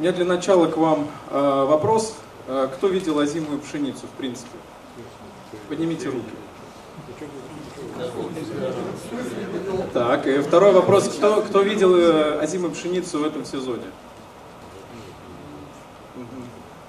У 0.00 0.02
меня 0.02 0.12
для 0.12 0.24
начала 0.24 0.66
к 0.66 0.78
вам 0.78 1.08
э, 1.28 1.64
вопрос. 1.68 2.14
Э, 2.48 2.68
кто 2.74 2.88
видел 2.88 3.18
озимую 3.18 3.58
пшеницу, 3.60 4.06
в 4.06 4.16
принципе? 4.16 4.48
Поднимите 5.68 6.06
руки. 6.08 6.24
Так, 9.92 10.26
и 10.26 10.38
второй 10.38 10.72
вопрос. 10.72 11.06
Кто, 11.06 11.42
кто 11.42 11.60
видел 11.60 11.94
э, 11.94 12.38
озимую 12.40 12.72
пшеницу 12.72 13.18
в 13.18 13.24
этом 13.24 13.44
сезоне? 13.44 13.82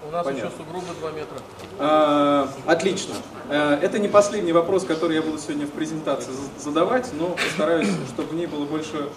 У 0.07 0.11
нас 0.11 0.23
Понятно. 0.23 0.47
еще 0.47 0.55
сугробы 0.57 0.85
2 1.01 1.11
метра. 1.11 1.37
А, 1.79 2.47
отлично. 2.65 3.15
Э, 3.49 3.73
Это 3.81 3.99
не 3.99 4.07
последний 4.07 4.53
вопрос, 4.53 4.85
который 4.85 5.17
я 5.17 5.21
буду 5.21 5.37
сегодня 5.37 5.67
в 5.67 5.71
презентации 5.71 6.31
за- 6.31 6.63
задавать, 6.63 7.09
но 7.19 7.31
постараюсь, 7.31 7.89
чтобы 8.13 8.29
в 8.29 8.35
ней 8.35 8.45
было 8.45 8.63
больше 8.63 9.09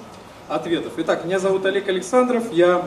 ответов. 0.49 0.95
Итак, 0.97 1.25
меня 1.25 1.39
зовут 1.39 1.65
Олег 1.65 1.89
Александров, 1.89 2.53
я 2.53 2.85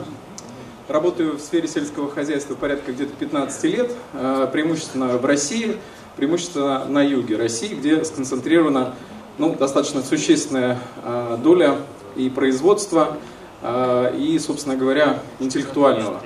работаю 0.88 1.38
в 1.38 1.42
сфере 1.42 1.68
сельского 1.68 2.10
хозяйства 2.10 2.56
порядка 2.56 2.92
где-то 2.92 3.14
15 3.20 3.64
лет, 3.66 3.92
э, 4.14 4.48
преимущественно 4.52 5.18
в 5.18 5.26
России, 5.26 5.78
преимущественно 6.16 6.86
на 6.86 7.04
юге 7.04 7.36
России, 7.36 7.74
где 7.74 8.04
сконцентрирована 8.06 8.96
ну, 9.38 9.54
достаточно 9.56 10.02
существенная 10.02 10.80
э, 11.04 11.38
доля 11.44 11.78
и 12.16 12.30
производства, 12.30 13.18
э, 13.62 14.16
и, 14.18 14.40
собственно 14.40 14.76
говоря, 14.76 15.20
интеллектуального 15.40 16.22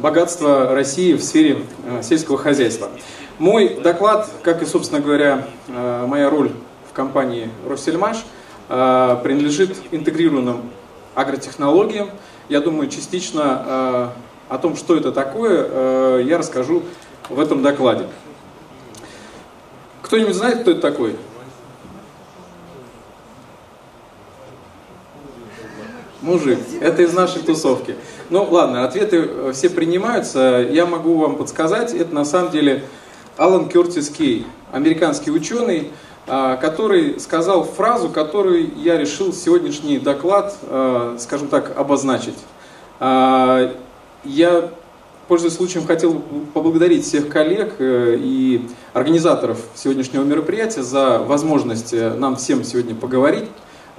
богатства 0.00 0.72
России 0.72 1.12
в 1.12 1.22
сфере 1.22 1.58
сельского 2.00 2.38
хозяйства. 2.38 2.88
Мой 3.38 3.74
доклад, 3.74 4.26
как 4.42 4.62
и, 4.62 4.64
собственно 4.64 5.02
говоря, 5.02 5.46
моя 5.68 6.30
роль 6.30 6.50
в 6.90 6.94
компании 6.94 7.50
«Россельмаш», 7.68 8.24
принадлежит 8.68 9.76
интегрированным 9.90 10.70
агротехнологиям. 11.14 12.08
Я 12.48 12.60
думаю, 12.60 12.88
частично 12.88 13.62
э, 13.66 14.08
о 14.48 14.58
том, 14.58 14.74
что 14.74 14.96
это 14.96 15.12
такое, 15.12 15.66
э, 15.68 16.22
я 16.24 16.38
расскажу 16.38 16.82
в 17.28 17.38
этом 17.38 17.62
докладе. 17.62 18.06
Кто-нибудь 20.00 20.34
знает, 20.34 20.62
кто 20.62 20.70
это 20.70 20.80
такой? 20.80 21.16
Мужик. 26.22 26.58
Это 26.80 27.02
из 27.02 27.12
нашей 27.12 27.42
тусовки. 27.42 27.96
Ну 28.30 28.44
ладно, 28.44 28.84
ответы 28.84 29.18
э, 29.18 29.52
все 29.54 29.68
принимаются. 29.68 30.66
Я 30.70 30.86
могу 30.86 31.18
вам 31.18 31.36
подсказать. 31.36 31.92
Это 31.92 32.14
на 32.14 32.24
самом 32.24 32.50
деле 32.50 32.84
Алан 33.36 33.68
Кертис 33.68 34.08
Кей, 34.08 34.46
американский 34.72 35.30
ученый, 35.30 35.90
который 36.28 37.18
сказал 37.18 37.64
фразу, 37.64 38.08
которую 38.08 38.70
я 38.76 38.98
решил 38.98 39.32
сегодняшний 39.32 39.98
доклад, 39.98 40.56
а, 40.62 41.16
скажем 41.18 41.48
так, 41.48 41.76
обозначить. 41.76 42.38
А, 43.00 43.74
Я, 44.24 44.70
пользуясь 45.28 45.54
случаем, 45.54 45.86
хотел 45.86 46.20
поблагодарить 46.52 47.04
всех 47.04 47.28
коллег 47.28 47.76
э, 47.78 48.16
и 48.18 48.66
организаторов 48.92 49.58
сегодняшнего 49.74 50.24
мероприятия 50.24 50.82
за 50.82 51.20
возможность 51.20 51.94
э, 51.94 52.14
нам 52.14 52.34
всем 52.34 52.64
сегодня 52.64 52.96
поговорить 52.96 53.48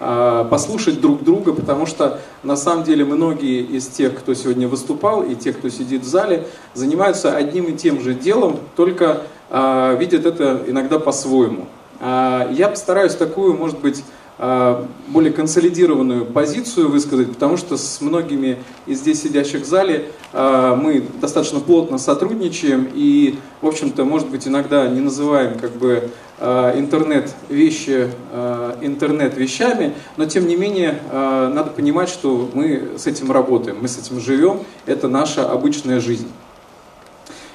а, 0.01 0.45
послушать 0.45 1.01
друг 1.01 1.23
друга, 1.23 1.51
потому 1.53 1.85
что 1.85 2.21
на 2.43 2.55
самом 2.55 2.85
деле 2.85 3.03
многие 3.03 3.61
из 3.61 3.87
тех, 3.87 4.17
кто 4.17 4.33
сегодня 4.33 4.65
выступал, 4.67 5.23
и 5.23 5.35
тех, 5.35 5.57
кто 5.57 5.67
сидит 5.67 6.03
в 6.03 6.07
зале, 6.07 6.47
занимаются 6.73 7.35
одним 7.35 7.65
и 7.65 7.73
тем 7.73 7.99
же 7.99 8.13
делом, 8.13 8.59
только 8.77 9.23
а, 9.49 9.95
видят 9.95 10.25
это 10.25 10.63
иногда 10.67 10.99
по-своему. 10.99 11.67
А, 11.99 12.49
Я 12.51 12.69
постараюсь 12.69 13.15
такую, 13.15 13.55
может 13.57 13.79
быть, 13.79 14.03
а, 14.41 14.87
более 15.09 15.33
консолидированную 15.33 16.25
позицию 16.25 16.89
высказать, 16.89 17.29
потому 17.29 17.57
что 17.57 17.75
с 17.75 17.99
многими 17.99 18.57
из 18.85 18.99
здесь 18.99 19.21
сидящих 19.21 19.63
в 19.63 19.65
зале 19.65 20.11
а, 20.31 20.77
мы 20.77 21.03
достаточно 21.19 21.59
плотно 21.59 21.97
сотрудничаем 21.97 22.87
и, 22.93 23.37
в 23.61 23.67
общем-то, 23.67 24.05
может 24.05 24.29
быть, 24.29 24.47
иногда 24.47 24.87
не 24.87 25.01
называем 25.01 25.59
как 25.59 25.71
бы 25.71 26.09
а, 26.37 26.73
интернет-вещи 26.79 28.11
а, 28.31 28.77
интернет-вещами, 28.79 29.93
но 30.15 30.25
тем 30.25 30.47
не 30.47 30.55
менее 30.55 30.99
надо 31.11 31.71
понимать, 31.71 32.07
что 32.07 32.49
мы 32.53 32.91
с 32.97 33.07
этим 33.07 33.33
работаем, 33.33 33.79
мы 33.81 33.89
с 33.89 33.97
этим 33.97 34.21
живем, 34.21 34.61
это 34.85 35.09
наша 35.09 35.51
обычная 35.51 35.99
жизнь. 35.99 36.31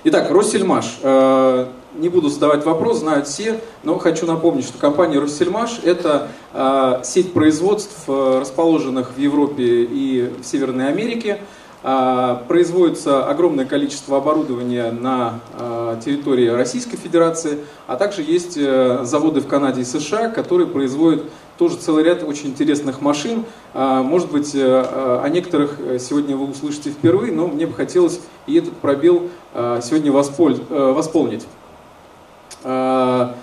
Итак, 0.05 0.31
Россельмаш. 0.31 0.99
Э, 1.95 1.99
Не 2.01 2.09
буду 2.09 2.29
задавать 2.29 2.65
вопрос, 2.65 2.99
знают 2.99 3.27
все, 3.27 3.61
но 3.83 3.99
хочу 3.99 4.27
напомнить, 4.27 4.65
что 4.67 4.79
компания 4.79 5.19
Россельмаш– 5.19 5.81
это 5.85 6.29
э, 6.53 7.01
сеть 7.05 7.33
производств, 7.33 8.05
э, 8.09 8.39
расположенных 8.41 9.13
в 9.17 9.19
Европе 9.19 9.85
и 9.85 10.31
в 10.41 10.45
Северной 10.45 10.89
Америке. 10.89 11.41
Э, 11.83 12.37
Производится 12.49 13.25
огромное 13.27 13.65
количество 13.67 14.17
оборудования 14.19 14.91
на 14.91 15.41
э, 15.59 15.97
территории 16.05 16.49
Российской 16.49 16.97
Федерации, 16.97 17.59
а 17.87 17.97
также 17.97 18.23
есть 18.23 18.57
э, 18.57 19.01
заводы 19.05 19.41
в 19.41 19.47
Канаде 19.47 19.83
и 19.83 19.85
США, 19.85 20.31
которые 20.31 20.67
производят 20.67 21.25
тоже 21.59 21.77
целый 21.77 22.03
ряд 22.03 22.25
очень 22.25 22.49
интересных 22.49 23.01
машин. 23.01 23.45
А, 23.75 24.03
Может 24.03 24.33
быть, 24.33 24.55
э, 24.57 24.59
э, 24.61 25.21
о 25.23 25.29
некоторых 25.29 25.77
э, 25.79 25.99
сегодня 26.01 26.37
вы 26.37 26.47
услышите 26.51 26.91
впервые, 26.91 27.33
но 27.33 27.47
мне 27.47 27.67
бы 27.67 27.75
хотелось 27.75 28.21
и 28.49 28.57
этот 28.57 28.73
пробел 28.79 29.29
э, 29.53 29.81
сегодня 29.83 30.11
восполь- 30.11 30.61
э, 30.69 30.93
восполнить. 30.93 31.47
А, 32.65 33.35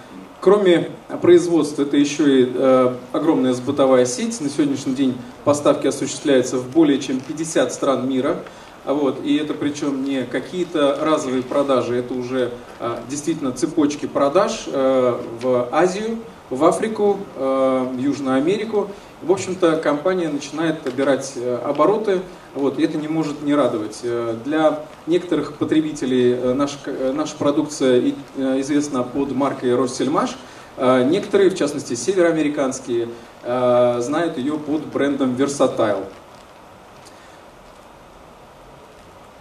Кроме 0.41 0.89
производства, 1.21 1.83
это 1.83 1.97
еще 1.97 2.41
и 2.41 2.51
э, 2.51 2.95
огромная 3.11 3.53
сбытовая 3.53 4.05
сеть. 4.07 4.41
На 4.41 4.49
сегодняшний 4.49 4.95
день 4.95 5.15
поставки 5.43 5.85
осуществляются 5.85 6.57
в 6.57 6.67
более 6.71 6.97
чем 6.97 7.19
50 7.19 7.71
стран 7.71 8.09
мира. 8.09 8.37
А 8.83 8.95
Вот, 8.95 9.23
и 9.23 9.37
это 9.37 9.53
причем 9.53 10.03
не 10.03 10.23
какие-то 10.23 10.97
разовые 10.99 11.43
продажи, 11.43 11.95
это 11.95 12.15
уже 12.15 12.49
э, 12.79 12.97
действительно 13.07 13.51
цепочки 13.51 14.07
продаж 14.07 14.63
э, 14.65 15.15
в 15.39 15.69
Азию, 15.71 16.17
в 16.49 16.65
Африку, 16.65 17.17
в 17.37 17.97
Южную 17.97 18.35
Америку. 18.35 18.89
В 19.21 19.31
общем-то, 19.31 19.77
компания 19.77 20.27
начинает 20.27 20.83
набирать 20.83 21.33
обороты, 21.63 22.21
вот, 22.53 22.79
это 22.79 22.97
не 22.97 23.07
может 23.07 23.41
не 23.44 23.56
радовать. 23.56 24.00
Э, 24.03 24.35
Для 24.44 24.79
некоторых 25.07 25.53
потребителей 25.53 26.34
э, 26.34 26.53
наша, 26.53 26.78
э, 26.85 27.13
наша 27.13 27.35
продукция 27.38 28.13
известна 28.38 29.03
под 29.03 29.31
маркой 29.31 29.75
Россельмаш. 29.75 30.38
Некоторые, 30.78 31.50
в 31.50 31.56
частности 31.56 31.95
североамериканские, 31.95 33.09
знают 33.44 34.38
ее 34.38 34.57
под 34.57 34.85
брендом 34.85 35.35
Versatile. 35.35 36.06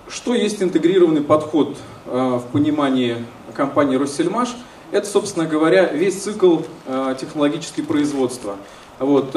Что 0.09 0.34
есть 0.34 0.60
интегрированный 0.60 1.22
подход 1.22 1.76
в 2.04 2.43
понимании 2.53 3.25
компании 3.54 3.97
Россельмаш? 3.97 4.56
Это, 4.91 5.06
собственно 5.06 5.47
говоря, 5.47 5.87
весь 5.93 6.20
цикл 6.20 6.59
технологического 7.19 7.84
производства. 7.84 8.56
Вот, 8.99 9.31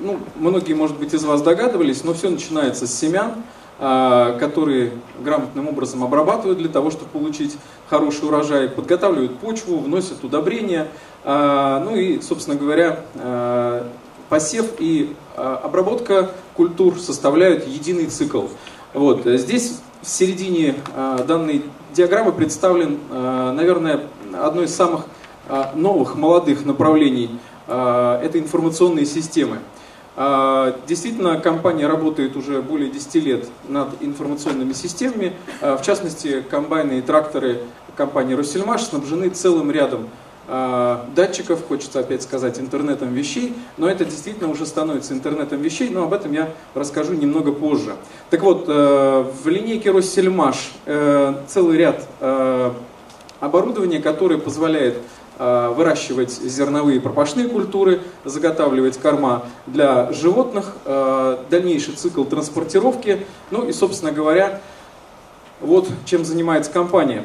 ну, 0.00 0.18
многие, 0.36 0.72
может 0.72 0.98
быть, 0.98 1.14
из 1.14 1.24
вас 1.24 1.42
догадывались, 1.42 2.04
но 2.04 2.14
все 2.14 2.30
начинается 2.30 2.86
с 2.86 2.94
семян, 2.98 3.34
э, 3.78 4.36
которые 4.40 4.92
грамотным 5.20 5.68
образом 5.68 6.02
обрабатывают 6.02 6.58
для 6.58 6.68
того, 6.68 6.90
чтобы 6.90 7.10
получить 7.10 7.56
хороший 7.88 8.26
урожай, 8.26 8.68
подготавливают 8.68 9.38
почву, 9.38 9.78
вносят 9.78 10.24
удобрения, 10.24 10.88
э, 11.24 11.82
ну 11.84 11.94
и, 11.94 12.20
собственно 12.20 12.56
говоря, 12.56 13.00
э, 13.14 13.84
посев 14.28 14.66
и 14.78 15.14
обработка 15.36 16.30
культур 16.54 17.00
составляют 17.00 17.66
единый 17.66 18.06
цикл. 18.06 18.44
Вот. 18.94 19.22
Здесь 19.24 19.80
в 20.02 20.08
середине 20.08 20.76
данной 21.26 21.64
диаграммы 21.94 22.30
представлен, 22.30 23.00
наверное, 23.10 24.02
одно 24.32 24.62
из 24.62 24.72
самых 24.72 25.06
новых, 25.74 26.14
молодых 26.14 26.64
направлений. 26.64 27.40
Это 27.66 28.30
информационные 28.34 29.04
системы. 29.04 29.58
Э, 30.20 30.74
Действительно, 30.86 31.40
компания 31.40 31.86
работает 31.86 32.36
уже 32.36 32.60
более 32.60 32.90
10 32.90 33.14
лет 33.14 33.48
над 33.68 33.88
информационными 34.02 34.74
системами. 34.74 35.32
Э, 35.62 35.76
В 35.76 35.82
частности, 35.82 36.42
комбайны 36.42 36.98
и 36.98 37.00
тракторы 37.00 37.62
компании 37.96 38.34
«Россельмаш» 38.34 38.82
снабжены 38.82 39.30
целым 39.30 39.70
рядом 39.70 40.10
э, 40.46 40.98
датчиков, 41.16 41.66
хочется 41.66 42.00
опять 42.00 42.22
сказать, 42.22 42.60
интернетом 42.60 43.14
вещей, 43.14 43.54
но 43.78 43.88
это 43.88 44.04
действительно 44.04 44.50
уже 44.50 44.66
становится 44.66 45.14
интернетом 45.14 45.62
вещей, 45.62 45.88
но 45.88 46.02
об 46.04 46.12
этом 46.12 46.32
я 46.32 46.50
расскажу 46.74 47.14
немного 47.14 47.52
позже. 47.52 47.96
Так 48.28 48.42
вот, 48.42 48.68
в 48.68 49.46
линейке 49.46 49.90
Россельмаш 49.90 50.72
э, 50.84 51.34
целый 51.48 51.78
ряд 51.78 52.06
оборудования, 53.40 54.00
которое 54.00 54.38
позволяет 54.38 54.98
выращивать 55.40 56.32
зерновые 56.32 57.00
пропашные 57.00 57.48
культуры, 57.48 58.02
заготавливать 58.24 58.98
корма 58.98 59.46
для 59.66 60.12
животных, 60.12 60.72
э, 60.84 61.38
дальнейший 61.48 61.94
цикл 61.94 62.24
транспортировки, 62.24 63.26
ну 63.50 63.66
и, 63.66 63.72
собственно 63.72 64.12
говоря, 64.12 64.60
вот 65.60 65.88
чем 66.04 66.24
занимается 66.24 66.70
компания. 66.70 67.24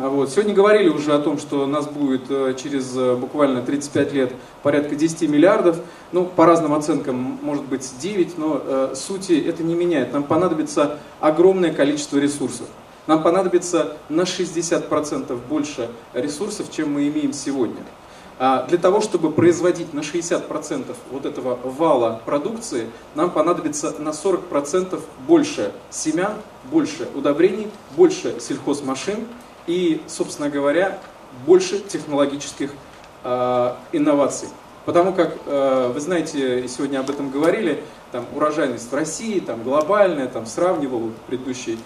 А 0.00 0.08
вот. 0.08 0.30
Сегодня 0.30 0.54
говорили 0.54 0.88
уже 0.88 1.12
о 1.12 1.18
том, 1.18 1.38
что 1.38 1.66
нас 1.66 1.88
будет 1.88 2.30
э, 2.30 2.54
через 2.56 2.96
э, 2.96 3.16
буквально 3.16 3.62
35 3.62 4.12
лет 4.12 4.32
порядка 4.62 4.94
10 4.94 5.28
миллиардов. 5.28 5.80
Ну, 6.12 6.24
по 6.24 6.46
разным 6.46 6.72
оценкам, 6.72 7.40
может 7.42 7.64
быть 7.64 7.90
9, 8.00 8.38
но 8.38 8.62
э, 8.64 8.94
сути 8.94 9.44
это 9.44 9.64
не 9.64 9.74
меняет. 9.74 10.12
Нам 10.12 10.22
понадобится 10.22 10.98
огромное 11.18 11.72
количество 11.72 12.18
ресурсов. 12.18 12.66
Нам 13.08 13.22
понадобится 13.22 13.96
на 14.10 14.20
60% 14.20 15.34
больше 15.48 15.88
ресурсов, 16.12 16.70
чем 16.70 16.92
мы 16.92 17.08
имеем 17.08 17.32
сегодня. 17.32 17.82
А 18.38 18.66
для 18.66 18.76
того, 18.76 19.00
чтобы 19.00 19.32
производить 19.32 19.94
на 19.94 20.00
60% 20.00 20.94
вот 21.10 21.24
этого 21.24 21.58
вала 21.64 22.20
продукции, 22.26 22.90
нам 23.14 23.30
понадобится 23.30 23.94
на 23.98 24.10
40% 24.10 25.00
больше 25.26 25.72
семян, 25.88 26.34
больше 26.70 27.08
удобрений, 27.14 27.68
больше 27.96 28.38
сельхозмашин 28.40 29.26
и, 29.66 30.02
собственно 30.06 30.50
говоря, 30.50 30.98
больше 31.46 31.80
технологических 31.80 32.70
э, 33.24 33.72
инноваций. 33.92 34.48
Потому 34.84 35.14
как, 35.14 35.34
э, 35.46 35.92
вы 35.94 36.00
знаете, 36.00 36.68
сегодня 36.68 37.00
об 37.00 37.08
этом 37.08 37.30
говорили, 37.30 37.82
там 38.12 38.26
урожайность 38.34 38.92
в 38.92 38.94
России, 38.94 39.40
там 39.40 39.62
глобальная, 39.62 40.28
там 40.28 40.44
сравнивал 40.44 41.10
предыдущий 41.26 41.78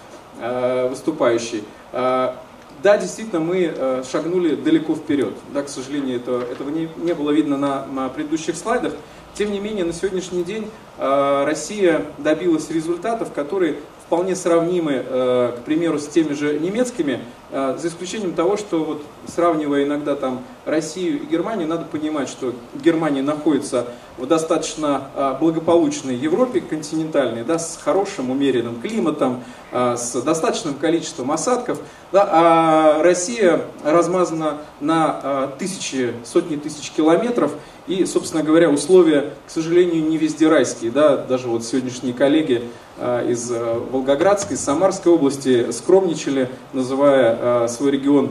выступающий. 0.88 1.64
Э, 1.92 2.34
да, 2.82 2.98
действительно, 2.98 3.40
мы 3.40 3.72
э, 3.74 4.02
шагнули 4.10 4.56
далеко 4.56 4.94
вперед. 4.94 5.34
Да, 5.54 5.62
к 5.62 5.68
сожалению, 5.68 6.16
это, 6.16 6.32
этого 6.50 6.68
не, 6.68 6.88
не 6.96 7.14
было 7.14 7.30
видно 7.30 7.56
на, 7.56 7.86
на 7.86 8.08
предыдущих 8.08 8.56
слайдах. 8.56 8.94
Тем 9.34 9.52
не 9.52 9.60
менее, 9.60 9.84
на 9.84 9.92
сегодняшний 9.92 10.42
день 10.42 10.68
э, 10.98 11.44
Россия 11.46 12.02
добилась 12.18 12.70
результатов, 12.70 13.32
которые 13.32 13.76
вполне 14.04 14.36
сравнимы, 14.36 15.02
э, 15.06 15.56
к 15.58 15.64
примеру, 15.64 15.98
с 15.98 16.06
теми 16.06 16.34
же 16.34 16.58
немецкими, 16.58 17.20
э, 17.50 17.78
за 17.80 17.88
исключением 17.88 18.34
того, 18.34 18.58
что 18.58 18.84
вот 18.84 19.02
сравнивая 19.26 19.84
иногда 19.84 20.16
там 20.16 20.42
Россию 20.66 21.22
и 21.22 21.26
Германию, 21.26 21.66
надо 21.66 21.86
понимать, 21.86 22.28
что 22.28 22.52
Германия 22.74 23.22
находится 23.22 23.86
в 24.19 24.26
достаточно 24.26 25.09
э, 25.14 25.37
благополучной 25.41 26.17
Европе 26.17 26.61
континентальной, 26.61 27.44
да, 27.44 27.59
с 27.59 27.79
хорошим 27.82 28.31
умеренным 28.31 28.81
климатом, 28.81 29.44
с 29.73 30.20
достаточным 30.20 30.75
количеством 30.75 31.32
осадков, 31.32 31.79
да, 32.12 32.29
а 32.31 33.03
Россия 33.03 33.62
размазана 33.82 34.59
на 34.81 35.49
тысячи, 35.59 36.12
сотни 36.26 36.56
тысяч 36.56 36.91
километров, 36.91 37.53
и, 37.87 38.05
собственно 38.05 38.43
говоря, 38.43 38.70
условия, 38.70 39.32
к 39.47 39.50
сожалению, 39.50 40.05
не 40.05 40.17
везде 40.17 40.49
райские. 40.49 40.91
Да? 40.91 41.17
Даже 41.17 41.49
вот 41.49 41.64
сегодняшние 41.64 42.14
коллеги 42.14 42.69
а, 42.99 43.26
из 43.26 43.50
а, 43.50 43.85
Волгоградской, 43.91 44.56
из 44.56 44.61
Самарской 44.61 45.12
области 45.12 45.70
скромничали, 45.73 46.49
называя 46.73 47.38
а, 47.41 47.69
свой 47.69 47.91
регион 47.91 48.31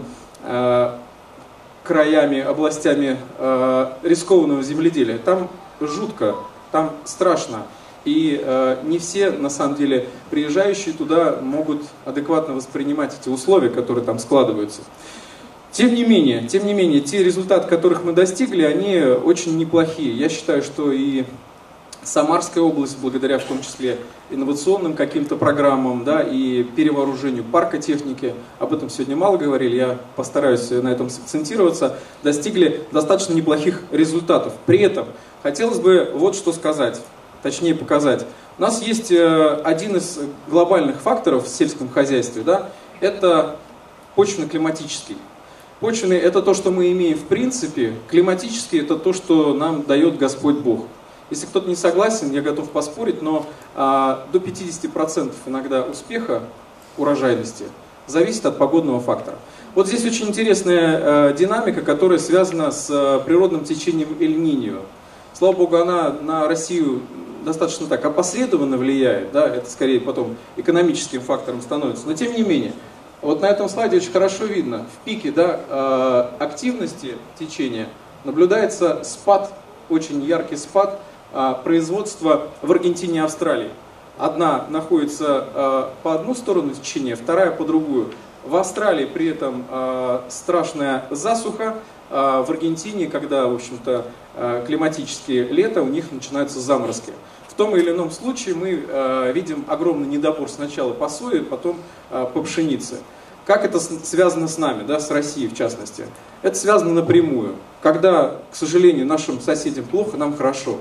краями, 1.83 2.39
областями 2.39 3.15
рискованного 4.01 4.63
земледелия. 4.63 5.19
Там 5.19 5.49
жутко, 5.87 6.35
там 6.71 6.91
страшно. 7.05 7.65
И 8.03 8.43
не 8.83 8.97
все, 8.97 9.29
на 9.29 9.49
самом 9.49 9.75
деле, 9.75 10.07
приезжающие 10.31 10.93
туда 10.93 11.37
могут 11.41 11.83
адекватно 12.05 12.55
воспринимать 12.55 13.15
эти 13.19 13.29
условия, 13.29 13.69
которые 13.69 14.03
там 14.03 14.17
складываются. 14.17 14.81
Тем 15.71 15.93
не 15.93 16.03
менее, 16.03 16.47
тем 16.47 16.65
не 16.65 16.73
менее, 16.73 16.99
те 16.99 17.23
результаты, 17.23 17.69
которых 17.69 18.03
мы 18.03 18.13
достигли, 18.13 18.63
они 18.63 18.99
очень 18.99 19.57
неплохие. 19.57 20.13
Я 20.17 20.29
считаю, 20.29 20.63
что 20.63 20.91
и 20.91 21.25
Самарская 22.03 22.63
область, 22.63 22.97
благодаря 22.99 23.37
в 23.37 23.43
том 23.43 23.61
числе 23.61 23.99
инновационным 24.31 24.95
каким-то 24.95 25.35
программам 25.35 26.03
да, 26.03 26.21
и 26.23 26.63
перевооружению 26.63 27.43
парка 27.43 27.77
техники, 27.77 28.33
об 28.57 28.73
этом 28.73 28.89
сегодня 28.89 29.15
мало 29.15 29.37
говорили, 29.37 29.75
я 29.75 29.99
постараюсь 30.15 30.67
на 30.71 30.89
этом 30.89 31.11
сакцентироваться, 31.11 31.97
достигли 32.23 32.87
достаточно 32.91 33.33
неплохих 33.33 33.83
результатов. 33.91 34.53
При 34.65 34.79
этом 34.79 35.07
хотелось 35.43 35.79
бы 35.79 36.11
вот 36.15 36.35
что 36.35 36.53
сказать, 36.53 36.99
точнее 37.43 37.75
показать. 37.75 38.25
У 38.57 38.61
нас 38.63 38.81
есть 38.81 39.11
э, 39.11 39.61
один 39.63 39.95
из 39.97 40.19
глобальных 40.47 41.01
факторов 41.01 41.45
в 41.45 41.49
сельском 41.49 41.87
хозяйстве, 41.87 42.41
да, 42.41 42.69
это 42.99 43.57
почвенно-климатический. 44.15 45.17
Почвенный– 45.79 46.17
это 46.19 46.41
то, 46.41 46.53
что 46.55 46.71
мы 46.71 46.91
имеем 46.91 47.17
в 47.17 47.25
принципе, 47.25 47.93
климатический– 48.09 48.79
это 48.81 48.97
то, 48.97 49.13
что 49.13 49.53
нам 49.53 49.83
дает 49.83 50.17
Господь 50.17 50.57
Бог. 50.57 50.85
Если 51.31 51.45
кто-то 51.45 51.67
не 51.67 51.75
согласен, 51.75 52.31
я 52.31 52.41
готов 52.41 52.69
поспорить, 52.69 53.21
но 53.21 53.45
а, 53.73 54.27
до 54.33 54.39
50% 54.39 55.31
иногда 55.47 55.81
успеха 55.81 56.43
урожайности 56.97 57.65
зависит 58.05 58.45
от 58.45 58.57
погодного 58.57 58.99
фактора. 58.99 59.37
Вот 59.73 59.87
здесь 59.87 60.03
очень 60.05 60.27
интересная 60.27 61.29
э, 61.29 61.33
динамика, 61.33 61.81
которая 61.81 62.19
связана 62.19 62.71
с 62.71 62.89
э, 62.89 63.21
природным 63.25 63.63
течением 63.63 64.17
Эль-Ниньо. 64.19 64.81
Слава 65.33 65.55
Богу, 65.55 65.77
она 65.77 66.11
на 66.11 66.45
Россию 66.45 67.03
достаточно 67.45 67.87
так 67.87 68.03
опосредованно 68.03 68.75
влияет, 68.75 69.31
да, 69.31 69.47
это 69.47 69.69
скорее 69.69 70.01
потом 70.01 70.35
экономическим 70.57 71.21
фактором 71.21 71.61
становится. 71.61 72.05
Но 72.05 72.13
тем 72.13 72.33
не 72.33 72.41
менее, 72.41 72.73
вот 73.21 73.41
на 73.41 73.45
этом 73.45 73.69
слайде 73.69 73.95
очень 73.95 74.11
хорошо 74.11 74.43
видно, 74.43 74.85
в 74.93 75.05
пике 75.05 75.31
да, 75.31 75.61
э, 75.69 76.43
активности 76.43 77.15
течения 77.39 77.87
наблюдается 78.25 79.05
спад, 79.05 79.53
очень 79.89 80.21
яркий 80.21 80.57
спад 80.57 80.99
производства 81.63 82.49
в 82.61 82.71
Аргентине 82.71 83.19
и 83.19 83.21
Австралии. 83.21 83.69
Одна 84.17 84.65
находится 84.69 85.47
э, 85.53 85.85
по 86.03 86.13
одну 86.13 86.35
сторону 86.35 86.73
течения, 86.73 87.15
вторая 87.15 87.51
по 87.51 87.63
другую. 87.65 88.09
В 88.43 88.55
Австралии 88.55 89.05
при 89.05 89.27
этом 89.27 89.65
страшная 90.29 91.05
засуха, 91.11 91.75
в 92.09 92.45
Аргентине, 92.49 93.07
когда, 93.07 93.45
в 93.45 93.53
общем-то, 93.53 94.05
климатические 94.65 95.43
лето, 95.43 95.83
у 95.83 95.87
них 95.87 96.11
начинаются 96.11 96.59
заморозки. 96.59 97.13
В 97.47 97.53
том 97.53 97.75
или 97.77 97.91
ином 97.91 98.09
случае 98.09 98.55
мы 98.55 99.31
видим 99.31 99.63
огромный 99.67 100.07
недобор 100.07 100.49
сначала 100.49 100.91
по 100.91 101.07
сое, 101.07 101.43
потом 101.43 101.77
по 102.09 102.41
пшенице. 102.41 102.95
Как 103.45 103.63
это 103.63 103.79
связано 103.79 104.47
с 104.47 104.57
нами, 104.57 104.83
да, 104.83 104.99
с 104.99 105.11
Россией 105.11 105.47
в 105.47 105.55
частности? 105.55 106.07
Это 106.41 106.57
связано 106.57 106.93
напрямую. 106.93 107.55
Когда, 107.81 108.37
к 108.51 108.55
сожалению, 108.55 109.05
нашим 109.05 109.39
соседям 109.39 109.85
плохо, 109.85 110.17
нам 110.17 110.35
хорошо. 110.35 110.79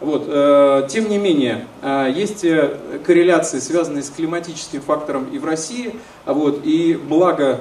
Вот. 0.00 0.26
Э, 0.28 0.86
тем 0.88 1.08
не 1.08 1.18
менее, 1.18 1.66
э, 1.82 2.12
есть 2.14 2.44
э, 2.44 3.00
корреляции, 3.04 3.58
связанные 3.58 4.04
с 4.04 4.10
климатическим 4.10 4.80
фактором 4.80 5.26
и 5.32 5.38
в 5.38 5.44
России. 5.44 5.94
Вот. 6.24 6.60
И 6.64 6.94
благо 6.94 7.60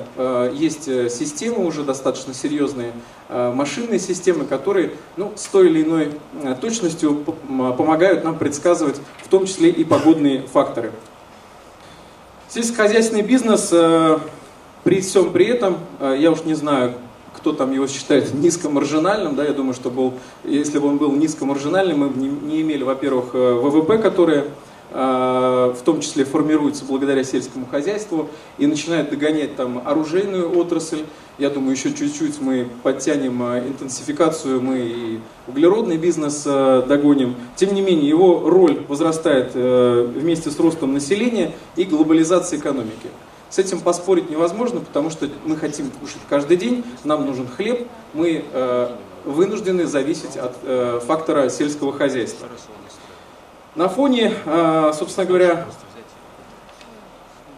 есть 0.54 0.86
системы 1.10 1.66
уже 1.66 1.84
достаточно 1.84 2.34
серьезные, 2.34 2.92
машинные 3.30 3.98
системы, 3.98 4.44
которые 4.44 4.92
ну, 5.16 5.32
с 5.36 5.46
той 5.46 5.70
или 5.70 5.84
иной 5.84 6.12
точностью 6.60 7.16
помогают 7.16 8.26
нам 8.26 8.38
предсказывать 8.38 8.98
в 9.24 9.30
том 9.30 9.46
числе 9.46 9.70
и 9.70 9.86
погодные 9.86 10.42
факторы. 10.42 10.92
Сельскохозяйственный 12.50 13.22
бизнес 13.22 13.70
при 14.84 15.00
всем 15.00 15.32
при 15.32 15.46
этом, 15.46 15.78
я 16.02 16.32
уж 16.32 16.44
не 16.44 16.54
знаю, 16.54 16.96
кто 17.38 17.54
там 17.54 17.72
его 17.72 17.88
считает 17.88 18.34
низкомаржинальным, 18.34 19.36
да, 19.36 19.46
я 19.46 19.54
думаю, 19.54 19.74
что 19.74 19.90
был, 19.90 20.14
если 20.44 20.80
бы 20.80 20.88
он 20.88 20.98
был 20.98 21.12
низкомаржинальным, 21.14 22.00
мы 22.00 22.10
бы 22.10 22.20
не, 22.20 22.62
имели, 22.62 22.84
во-первых, 22.84 23.30
э, 23.34 23.54
ВВП, 23.54 24.00
которые 24.00 24.46
э, 24.92 25.74
в 25.78 25.82
том 25.84 26.02
числе 26.02 26.26
формируется 26.26 26.84
благодаря 26.86 27.24
сельскому 27.24 27.68
хозяйству 27.68 28.30
и 28.58 28.66
начинает 28.66 29.10
догонять 29.12 29.56
там 29.56 29.82
оружейную 29.86 30.58
отрасль. 30.58 31.06
Я 31.38 31.52
думаю, 31.52 31.74
еще 31.74 31.94
чуть-чуть 31.94 32.42
мы 32.42 32.68
подтянем 32.82 33.42
э, 33.44 33.68
интенсификацию, 33.68 34.60
мы 34.60 34.80
и 34.80 35.20
углеродный 35.48 35.98
бизнес 35.98 36.44
догоним. 36.44 37.36
Тем 37.56 37.74
не 37.76 37.82
менее, 37.82 38.10
его 38.10 38.50
роль 38.50 38.82
возрастает 38.88 39.54
вместе 39.54 40.50
с 40.50 40.60
ростом 40.60 40.94
населения 40.94 41.54
и 41.76 41.84
глобализацией 41.84 42.60
экономики. 42.60 43.10
С 43.50 43.60
этим 43.60 43.80
поспорить 43.80 44.30
невозможно, 44.30 44.82
потому 44.82 45.10
что 45.10 45.30
мы 45.46 45.56
хотим 45.56 45.90
кушать 45.90 46.22
каждый 46.30 46.58
день, 46.58 46.84
нам 47.04 47.26
нужен 47.26 47.48
хлеб, 47.48 47.88
мы 48.14 48.44
э, 48.52 48.90
вынуждены 49.24 49.86
зависеть 49.86 50.36
от 50.38 50.58
э, 50.64 51.00
фактора 51.06 51.50
сельского 51.50 51.94
хозяйства. 51.94 52.48
На 53.76 53.88
фоне, 53.88 54.34
э, 54.46 54.92
собственно 54.98 55.26
говоря, 55.26 55.66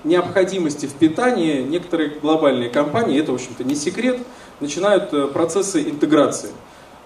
необходимости 0.04 0.86
в 0.86 0.94
питании 0.94 1.62
некоторые 1.62 2.10
глобальные 2.20 2.70
компании, 2.70 3.20
это, 3.20 3.32
в 3.32 3.36
общем-то, 3.36 3.64
не 3.64 3.76
секрет, 3.76 4.20
начинают 4.60 5.14
э, 5.14 5.28
процессы 5.28 5.82
интеграции. 5.82 6.50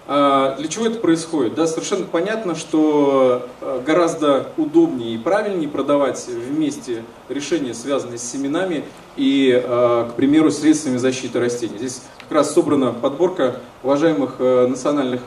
А, 0.06 0.54
для 0.58 0.68
чего 0.68 0.86
это 0.86 0.98
происходит? 0.98 1.54
Да, 1.54 1.66
совершенно 1.66 2.04
понятно, 2.04 2.54
что 2.54 3.48
а, 3.60 3.82
гораздо 3.82 4.48
удобнее 4.58 5.14
и 5.14 5.18
правильнее 5.18 5.68
продавать 5.68 6.26
вместе 6.28 7.04
решения, 7.30 7.72
связанные 7.72 8.18
с 8.18 8.22
семенами 8.22 8.84
и, 9.16 9.62
а, 9.64 10.10
к 10.10 10.14
примеру, 10.14 10.50
средствами 10.50 10.98
защиты 10.98 11.40
растений. 11.40 11.78
Здесь 11.78 12.02
как 12.20 12.32
раз 12.32 12.52
собрана 12.52 12.92
подборка 12.92 13.60
уважаемых 13.82 14.38
национальных, 14.38 15.20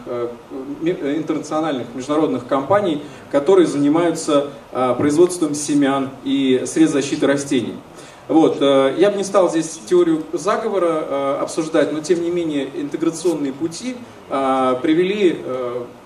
интернациональных, 0.81 1.87
международных 1.93 2.47
компаний, 2.47 3.03
которые 3.31 3.67
занимаются 3.67 4.47
производством 4.71 5.53
семян 5.53 6.09
и 6.23 6.63
средств 6.65 6.95
защиты 6.95 7.27
растений. 7.27 7.75
Вот, 8.27 8.57
э, 8.59 8.95
я 8.97 9.09
бы 9.09 9.17
не 9.17 9.23
стал 9.23 9.49
здесь 9.49 9.79
теорию 9.85 10.21
заговора 10.33 11.05
э, 11.07 11.37
обсуждать, 11.41 11.93
но 11.93 12.01
тем 12.01 12.21
не 12.21 12.29
менее 12.29 12.69
интеграционные 12.75 13.53
пути 13.53 13.95
э, 13.95 13.95
привели 14.27 15.39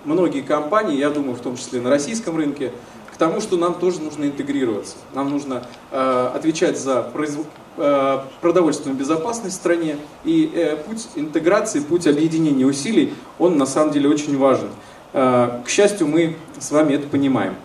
многие 0.05 0.41
компании, 0.41 0.97
я 0.97 1.09
думаю, 1.09 1.35
в 1.35 1.41
том 1.41 1.57
числе 1.57 1.81
на 1.81 1.89
российском 1.89 2.37
рынке, 2.37 2.71
к 3.13 3.17
тому, 3.17 3.41
что 3.41 3.57
нам 3.57 3.75
тоже 3.75 4.01
нужно 4.01 4.25
интегрироваться. 4.25 4.95
Нам 5.13 5.29
нужно 5.29 5.63
отвечать 5.91 6.79
за 6.79 7.09
продовольственную 8.41 8.97
безопасность 8.97 9.55
в 9.55 9.59
стране, 9.59 9.97
и 10.23 10.77
путь 10.87 11.07
интеграции, 11.15 11.79
путь 11.79 12.07
объединения 12.07 12.65
усилий, 12.65 13.13
он 13.39 13.57
на 13.57 13.65
самом 13.65 13.91
деле 13.91 14.09
очень 14.09 14.37
важен. 14.37 14.69
К 15.13 15.63
счастью, 15.67 16.07
мы 16.07 16.35
с 16.59 16.71
вами 16.71 16.93
это 16.93 17.07
понимаем. 17.07 17.55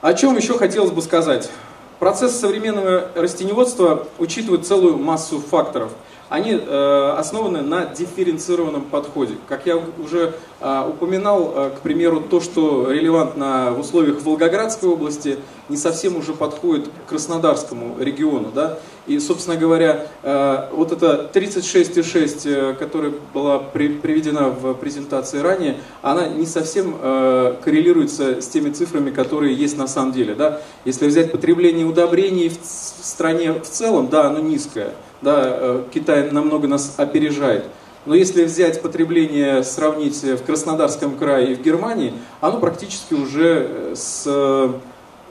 О 0.00 0.14
чем 0.14 0.36
еще 0.36 0.58
хотелось 0.58 0.90
бы 0.90 1.02
сказать? 1.02 1.50
Процесс 1.98 2.38
современного 2.38 3.10
растеневодства 3.14 4.08
учитывает 4.18 4.66
целую 4.66 4.96
массу 4.96 5.38
факторов. 5.38 5.92
Они 6.30 6.52
э, 6.52 7.14
основаны 7.18 7.60
на 7.60 7.86
дифференцированном 7.86 8.82
подходе. 8.82 9.34
Как 9.48 9.66
я 9.66 9.76
уже 9.76 10.32
э, 10.60 10.88
упоминал, 10.88 11.52
э, 11.54 11.70
к 11.76 11.80
примеру, 11.80 12.20
то, 12.20 12.40
что 12.40 12.88
релевантно 12.88 13.72
в 13.76 13.80
условиях 13.80 14.22
Волгоградской 14.22 14.88
области, 14.88 15.38
не 15.68 15.76
совсем 15.76 16.16
уже 16.16 16.32
подходит 16.32 16.88
к 16.88 17.10
Краснодарскому 17.10 17.96
региону. 17.98 18.50
Да? 18.54 18.78
И, 19.08 19.18
собственно 19.18 19.56
говоря, 19.56 20.06
э, 20.22 20.68
вот 20.70 20.92
эта 20.92 21.28
36,6, 21.32 22.46
э, 22.46 22.74
которая 22.74 23.12
была 23.34 23.58
приведена 23.58 24.50
в 24.50 24.74
презентации 24.74 25.40
ранее, 25.40 25.78
она 26.00 26.28
не 26.28 26.46
совсем 26.46 26.94
э, 27.00 27.56
коррелируется 27.64 28.40
с 28.40 28.46
теми 28.46 28.70
цифрами, 28.70 29.10
которые 29.10 29.52
есть 29.52 29.76
на 29.76 29.88
самом 29.88 30.12
деле. 30.12 30.36
Да? 30.36 30.60
Если 30.84 31.08
взять 31.08 31.32
потребление 31.32 31.86
удобрений 31.86 32.50
в 32.50 33.04
стране 33.04 33.52
в 33.52 33.68
целом, 33.68 34.06
да, 34.08 34.28
оно 34.28 34.38
низкое. 34.38 34.92
Да, 35.22 35.82
Китай 35.92 36.30
намного 36.30 36.66
нас 36.66 36.94
опережает. 36.96 37.66
Но 38.06 38.14
если 38.14 38.44
взять 38.44 38.80
потребление, 38.80 39.62
сравнить 39.62 40.22
в 40.22 40.42
Краснодарском 40.44 41.16
крае 41.16 41.52
и 41.52 41.54
в 41.54 41.62
Германии, 41.62 42.14
оно 42.40 42.58
практически 42.58 43.12
уже 43.14 43.92
с, 43.94 44.24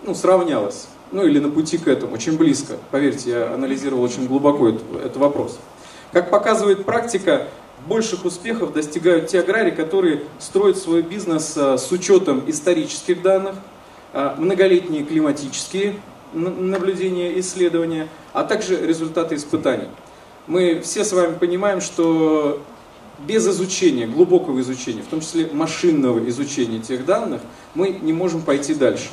ну, 0.04 0.14
сравнялось 0.14 0.88
ну 1.12 1.26
или 1.26 1.40
на 1.40 1.50
пути 1.50 1.78
к 1.78 1.88
этому, 1.88 2.14
очень 2.14 2.38
близко. 2.38 2.76
Поверьте, 2.92 3.32
я 3.32 3.54
анализировал 3.54 4.04
очень 4.04 4.28
глубоко 4.28 4.70
этот, 4.70 4.84
этот 4.96 5.18
вопрос. 5.18 5.60
Как 6.12 6.30
показывает 6.30 6.86
практика, 6.86 7.48
больших 7.88 8.26
успехов 8.26 8.74
достигают 8.74 9.28
те 9.28 9.40
аграрии, 9.40 9.72
которые 9.72 10.24
строят 10.40 10.78
свой 10.78 11.02
бизнес 11.02 11.56
с 11.56 11.92
учетом 11.92 12.44
исторических 12.48 13.22
данных, 13.22 13.56
а, 14.14 14.36
многолетние 14.38 15.04
климатические 15.04 15.96
наблюдения 16.34 17.40
исследования, 17.40 18.08
а 18.34 18.44
также 18.44 18.86
результаты 18.86 19.36
испытаний. 19.36 19.88
Мы 20.48 20.82
все 20.82 21.04
с 21.04 21.14
вами 21.14 21.36
понимаем, 21.38 21.82
что 21.82 22.62
без 23.28 23.48
изучения, 23.48 24.08
глубокого 24.08 24.60
изучения, 24.62 25.02
в 25.02 25.08
том 25.08 25.22
числе 25.22 25.50
машинного 25.52 26.28
изучения 26.30 26.80
тех 26.80 27.06
данных, 27.06 27.42
мы 27.76 27.90
не 27.90 28.14
можем 28.14 28.42
пойти 28.42 28.74
дальше. 28.74 29.10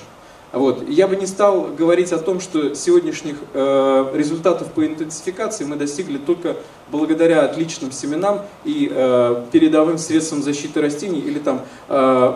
Вот. 0.53 0.89
Я 0.89 1.09
бы 1.09 1.17
не 1.17 1.27
стал 1.27 1.69
говорить 1.77 2.13
о 2.13 2.19
том, 2.19 2.41
что 2.41 2.75
сегодняшних 2.75 3.37
э, 3.53 4.13
результатов 4.15 4.73
по 4.73 4.87
интенсификации 4.87 5.65
мы 5.65 5.77
достигли 5.77 6.19
только 6.19 6.57
благодаря 6.91 7.43
отличным 7.43 7.91
семенам 7.91 8.43
и 8.65 8.91
э, 8.91 9.45
передовым 9.51 9.99
средствам 9.99 10.43
защиты 10.43 10.81
растений 10.81 11.19
или 11.19 11.41
там 11.41 11.63
э, 11.89 12.33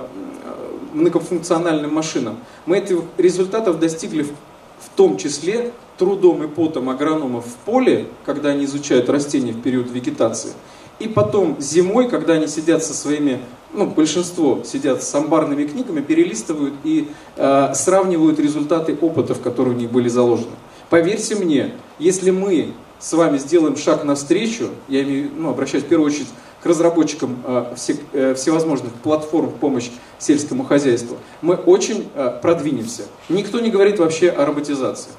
многофункциональным 0.92 1.94
машинам. 1.94 2.38
Мы 2.66 2.78
этих 2.78 2.98
результатов 3.16 3.78
достигли 3.78 4.24
в, 4.24 4.32
в 4.80 4.96
том 4.96 5.16
числе 5.16 5.72
трудом 5.98 6.42
и 6.42 6.48
потом 6.48 6.88
агрономов 6.88 7.46
в 7.46 7.54
поле, 7.64 8.06
когда 8.24 8.50
они 8.50 8.64
изучают 8.64 9.08
растения 9.08 9.52
в 9.52 9.60
период 9.60 9.90
вегетации, 9.90 10.52
и 10.98 11.08
потом 11.08 11.56
зимой, 11.60 12.08
когда 12.08 12.34
они 12.34 12.46
сидят 12.46 12.84
со 12.84 12.94
своими 12.94 13.40
ну, 13.72 13.86
большинство 13.86 14.62
сидят 14.64 15.02
с 15.02 15.14
амбарными 15.14 15.64
книгами, 15.64 16.00
перелистывают 16.00 16.74
и 16.84 17.08
э, 17.36 17.72
сравнивают 17.74 18.38
результаты 18.40 18.96
опытов, 19.00 19.40
которые 19.40 19.76
у 19.76 19.78
них 19.78 19.90
были 19.90 20.08
заложены. 20.08 20.52
Поверьте 20.88 21.36
мне, 21.36 21.72
если 21.98 22.30
мы 22.30 22.72
с 22.98 23.12
вами 23.12 23.38
сделаем 23.38 23.76
шаг 23.76 24.04
навстречу, 24.04 24.70
я 24.88 25.02
имею, 25.02 25.30
ну, 25.36 25.50
обращаюсь 25.50 25.84
в 25.84 25.88
первую 25.88 26.08
очередь 26.08 26.28
к 26.62 26.66
разработчикам 26.66 27.42
э, 27.44 27.74
э, 28.12 28.34
всевозможных 28.34 28.92
платформ 28.92 29.50
помощь 29.50 29.90
сельскому 30.18 30.64
хозяйству, 30.64 31.16
мы 31.42 31.54
очень 31.54 32.10
э, 32.14 32.38
продвинемся. 32.42 33.04
Никто 33.28 33.60
не 33.60 33.70
говорит 33.70 33.98
вообще 33.98 34.30
о 34.30 34.44
роботизации 34.44 35.10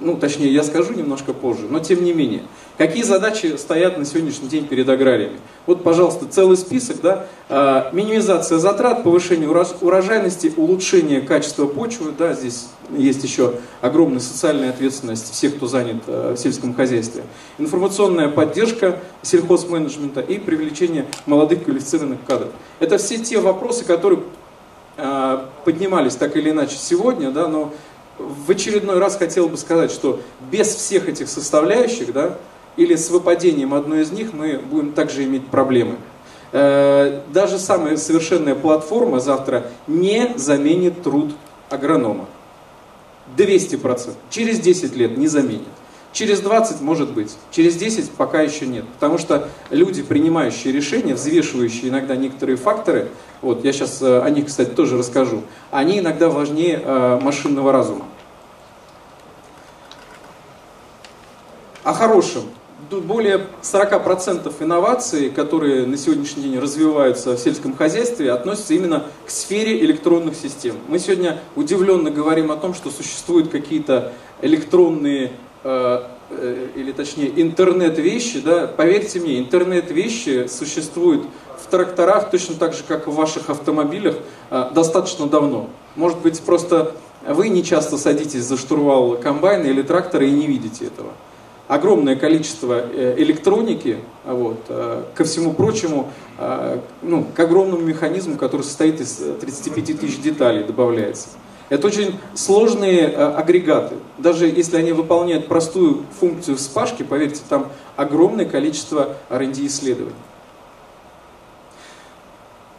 ну, 0.00 0.16
точнее, 0.16 0.52
я 0.52 0.62
скажу 0.62 0.94
немножко 0.94 1.32
позже, 1.32 1.66
но 1.68 1.78
тем 1.78 2.04
не 2.04 2.12
менее. 2.12 2.42
Какие 2.78 3.02
задачи 3.02 3.56
стоят 3.56 3.98
на 3.98 4.04
сегодняшний 4.04 4.48
день 4.48 4.66
перед 4.66 4.88
аграриями? 4.88 5.38
Вот, 5.66 5.82
пожалуйста, 5.82 6.26
целый 6.26 6.56
список, 6.56 7.00
да, 7.02 7.26
а, 7.48 7.90
минимизация 7.92 8.58
затрат, 8.58 9.04
повышение 9.04 9.48
урожайности, 9.48 10.52
улучшение 10.56 11.20
качества 11.20 11.66
почвы, 11.66 12.12
да, 12.16 12.32
здесь 12.32 12.68
есть 12.90 13.22
еще 13.22 13.54
огромная 13.80 14.20
социальная 14.20 14.70
ответственность 14.70 15.32
всех, 15.32 15.56
кто 15.56 15.66
занят 15.66 16.02
а, 16.06 16.34
в 16.34 16.38
сельском 16.38 16.74
хозяйстве, 16.74 17.22
информационная 17.58 18.28
поддержка 18.28 19.00
сельхозменеджмента 19.22 20.20
и 20.20 20.38
привлечение 20.38 21.06
молодых 21.26 21.64
квалифицированных 21.64 22.24
кадров. 22.26 22.50
Это 22.80 22.98
все 22.98 23.18
те 23.18 23.38
вопросы, 23.38 23.84
которые 23.84 24.20
а, 24.96 25.50
поднимались 25.64 26.14
так 26.14 26.36
или 26.36 26.50
иначе 26.50 26.76
сегодня, 26.76 27.30
да, 27.30 27.48
но 27.48 27.72
в 28.18 28.50
очередной 28.50 28.98
раз 28.98 29.16
хотел 29.16 29.48
бы 29.48 29.56
сказать, 29.56 29.90
что 29.90 30.20
без 30.50 30.68
всех 30.68 31.08
этих 31.08 31.28
составляющих, 31.28 32.12
да, 32.12 32.38
или 32.76 32.96
с 32.96 33.10
выпадением 33.10 33.74
одной 33.74 34.02
из 34.02 34.10
них 34.10 34.32
мы 34.32 34.58
будем 34.58 34.92
также 34.92 35.24
иметь 35.24 35.46
проблемы. 35.46 35.96
Э, 36.52 37.22
даже 37.32 37.58
самая 37.58 37.96
совершенная 37.96 38.54
платформа 38.54 39.20
завтра 39.20 39.70
не 39.86 40.34
заменит 40.36 41.02
труд 41.02 41.32
агронома. 41.70 42.26
200%. 43.36 44.12
Через 44.30 44.60
10 44.60 44.96
лет 44.96 45.16
не 45.16 45.26
заменит. 45.28 45.68
Через 46.12 46.38
20 46.40 46.80
может 46.80 47.12
быть, 47.12 47.34
через 47.50 47.74
10 47.74 48.10
пока 48.12 48.40
еще 48.40 48.66
нет. 48.66 48.84
Потому 48.94 49.18
что 49.18 49.48
люди, 49.70 50.02
принимающие 50.02 50.72
решения, 50.72 51.14
взвешивающие 51.14 51.88
иногда 51.88 52.14
некоторые 52.14 52.56
факторы, 52.56 53.08
вот 53.44 53.64
я 53.64 53.72
сейчас 53.72 54.00
э, 54.02 54.20
о 54.20 54.30
них, 54.30 54.46
кстати, 54.46 54.70
тоже 54.70 54.96
расскажу, 54.96 55.42
они 55.70 55.98
иногда 55.98 56.30
важнее 56.30 56.80
э, 56.82 57.20
машинного 57.22 57.72
разума. 57.72 58.06
О 61.82 61.92
хорошем. 61.92 62.44
Более 62.90 63.46
40% 63.62 64.52
инноваций, 64.60 65.30
которые 65.30 65.86
на 65.86 65.96
сегодняшний 65.96 66.44
день 66.44 66.58
развиваются 66.58 67.36
в 67.36 67.38
сельском 67.38 67.76
хозяйстве, 67.76 68.32
относятся 68.32 68.74
именно 68.74 69.04
к 69.26 69.30
сфере 69.30 69.80
электронных 69.84 70.36
систем. 70.36 70.76
Мы 70.88 70.98
сегодня 70.98 71.40
удивленно 71.56 72.10
говорим 72.10 72.50
о 72.50 72.56
том, 72.56 72.72
что 72.72 72.90
существуют 72.90 73.50
какие-то 73.50 74.12
электронные 74.42 75.32
или 75.64 76.92
точнее 76.92 77.32
интернет-вещи, 77.40 78.40
да, 78.40 78.66
поверьте 78.66 79.20
мне, 79.20 79.38
интернет-вещи 79.38 80.46
существуют 80.46 81.26
в 81.62 81.66
тракторах 81.70 82.30
точно 82.30 82.56
так 82.56 82.74
же, 82.74 82.82
как 82.86 83.06
в 83.06 83.14
ваших 83.14 83.48
автомобилях 83.48 84.16
э, 84.50 84.70
достаточно 84.74 85.26
давно. 85.26 85.70
Может 85.96 86.18
быть, 86.18 86.40
просто 86.42 86.94
вы 87.26 87.48
не 87.48 87.64
часто 87.64 87.96
садитесь 87.96 88.44
за 88.44 88.58
штурвал 88.58 89.16
комбайна 89.16 89.66
или 89.66 89.82
трактора 89.82 90.26
и 90.26 90.30
не 90.30 90.46
видите 90.46 90.86
этого. 90.86 91.12
Огромное 91.66 92.16
количество 92.16 92.84
электроники, 93.16 93.96
вот, 94.26 94.60
ко 95.14 95.24
всему 95.24 95.54
прочему, 95.54 96.10
ну, 97.00 97.26
к 97.34 97.40
огромному 97.40 97.80
механизму, 97.80 98.36
который 98.36 98.60
состоит 98.60 99.00
из 99.00 99.22
35 99.40 99.98
тысяч 99.98 100.20
деталей, 100.20 100.64
добавляется. 100.64 101.28
Это 101.70 101.86
очень 101.86 102.18
сложные 102.34 103.08
э, 103.08 103.14
агрегаты. 103.14 103.96
Даже 104.18 104.46
если 104.46 104.76
они 104.76 104.92
выполняют 104.92 105.48
простую 105.48 106.04
функцию 106.20 106.56
вспашки, 106.56 107.02
поверьте, 107.02 107.40
там 107.48 107.68
огромное 107.96 108.44
количество 108.44 109.16
R&D 109.30 109.66
исследований. 109.66 110.14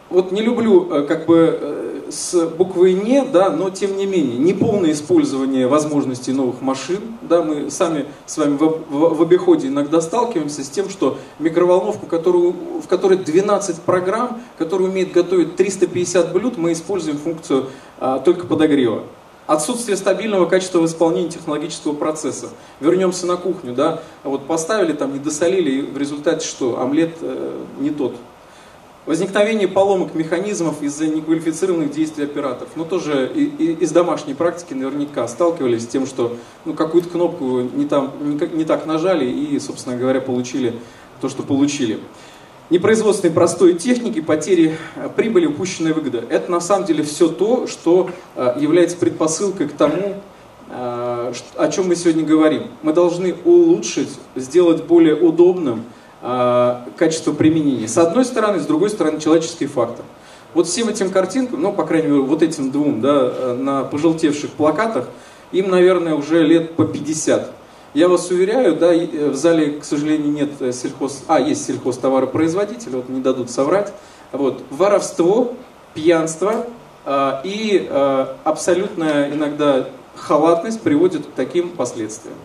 Вот 0.10 0.32
не 0.32 0.42
люблю 0.42 0.92
э, 0.92 1.04
как 1.04 1.26
бы 1.26 1.60
э, 1.60 1.85
с 2.10 2.48
буквой 2.48 2.94
«не», 2.94 3.24
да, 3.24 3.50
но 3.50 3.70
тем 3.70 3.98
не 3.98 4.06
менее, 4.06 4.38
неполное 4.38 4.92
использование 4.92 5.68
возможностей 5.68 6.32
новых 6.32 6.62
машин, 6.62 7.00
да, 7.22 7.42
мы 7.42 7.70
сами 7.70 8.06
с 8.26 8.38
вами 8.38 8.58
в, 8.58 8.84
в, 8.90 9.16
в 9.16 9.22
обиходе 9.22 9.68
иногда 9.68 10.02
сталкиваемся 10.02 10.64
с 10.64 10.70
тем, 10.70 10.90
что 10.90 11.18
микроволновку, 11.40 12.06
которую, 12.06 12.54
в 12.84 12.88
которой 12.88 13.18
12 13.18 13.82
программ, 13.82 14.42
которая 14.58 14.90
умеет 14.90 15.12
готовить 15.12 15.56
350 15.56 16.34
блюд, 16.34 16.58
мы 16.58 16.74
используем 16.74 17.18
функцию 17.18 17.68
а, 18.00 18.20
только 18.20 18.46
подогрева. 18.46 19.04
Отсутствие 19.48 19.96
стабильного 19.96 20.48
качества 20.48 20.80
в 20.80 20.86
исполнении 20.86 21.30
технологического 21.30 21.94
процесса. 21.94 22.50
Вернемся 22.80 23.28
на 23.28 23.38
кухню, 23.38 23.74
да, 23.74 24.02
вот 24.24 24.48
поставили 24.48 24.94
там, 24.94 25.14
не 25.14 25.20
досолили, 25.20 25.72
и 25.72 25.82
в 25.82 25.98
результате 25.98 26.46
что? 26.48 26.80
Омлет 26.80 27.18
э, 27.22 27.62
не 27.80 27.92
тот 27.92 28.16
Возникновение 29.06 29.68
поломок 29.68 30.16
механизмов 30.16 30.82
из-за 30.82 31.06
неквалифицированных 31.06 31.92
действий 31.92 32.24
операторов. 32.24 32.70
Ну, 32.76 32.86
тоже 32.86 33.32
и, 33.36 33.44
и, 33.44 33.74
из 33.74 33.92
домашней 33.92 34.34
практики 34.34 34.74
наверняка 34.74 35.28
сталкивались 35.28 35.84
с 35.84 35.88
тем, 35.88 36.08
что 36.08 36.38
ну, 36.66 36.74
какую-то 36.74 37.10
кнопку 37.10 37.62
не, 37.62 37.86
там, 37.86 38.14
не, 38.22 38.36
не 38.58 38.66
так 38.66 38.88
нажали 38.88 39.26
и, 39.26 39.60
собственно 39.60 39.96
говоря, 39.96 40.22
получили 40.22 40.74
то, 41.22 41.30
что 41.30 41.44
получили. 41.44 42.00
Непроизводственной 42.72 43.32
простой 43.32 43.74
техники, 43.74 44.22
потери 44.22 44.76
э, 44.96 45.08
прибыли, 45.16 45.46
упущенная 45.46 45.94
выгода. 45.94 46.24
Это 46.28 46.50
на 46.50 46.60
самом 46.60 46.88
деле 46.88 47.04
все 47.04 47.28
то, 47.28 47.68
что 47.68 48.10
э, 48.36 48.56
является 48.60 48.98
предпосылкой 48.98 49.68
к 49.68 49.74
тому, 49.74 50.16
э, 50.72 51.34
о 51.58 51.72
чем 51.72 51.90
мы 51.90 51.96
сегодня 51.96 52.24
говорим. 52.24 52.64
Мы 52.82 52.92
должны 52.92 53.36
улучшить, 53.46 54.10
сделать 54.36 54.84
более 54.84 55.16
удобным 55.16 55.84
качество 56.98 57.34
применения. 57.34 57.88
С 57.88 58.00
одной 58.00 58.26
стороны, 58.26 58.60
с 58.60 58.66
другой 58.66 58.90
стороны, 58.90 59.20
человеческий 59.20 59.68
фактор. 59.68 60.04
Вот 60.56 60.68
всем 60.68 60.90
этим 60.90 61.12
картинкам, 61.12 61.62
ну, 61.62 61.72
по 61.72 61.86
крайней 61.86 62.08
мере, 62.08 62.22
вот 62.22 62.42
этим 62.42 62.72
двум, 62.72 63.00
да, 63.00 63.54
на 63.54 63.84
пожелтевших 63.84 64.52
плакатах, 64.52 65.08
им, 65.52 65.70
наверное, 65.70 66.16
уже 66.16 66.44
лет 66.44 66.76
по 66.76 66.86
50. 66.86 67.52
Я 67.96 68.10
вас 68.10 68.30
уверяю, 68.30 68.76
да, 68.76 68.94
э, 68.94 69.30
в 69.30 69.36
зале, 69.36 69.80
к 69.80 69.86
сожалению, 69.86 70.30
нет 70.30 70.50
э, 70.60 70.74
сельхоз... 70.74 71.24
А, 71.28 71.40
есть 71.40 71.66
сельхозтоваропроизводитель, 71.66 72.92
вот 72.92 73.08
не 73.08 73.22
дадут 73.22 73.50
соврать. 73.50 73.94
Вот. 74.34 74.62
Воровство, 74.70 75.54
пьянство 75.94 76.66
э, 77.06 77.32
и 77.46 77.88
э, 77.90 78.26
абсолютная 78.44 79.32
иногда 79.32 79.88
халатность 80.16 80.82
приводит 80.82 81.26
к 81.26 81.30
таким 81.38 81.70
последствиям. 81.70 82.36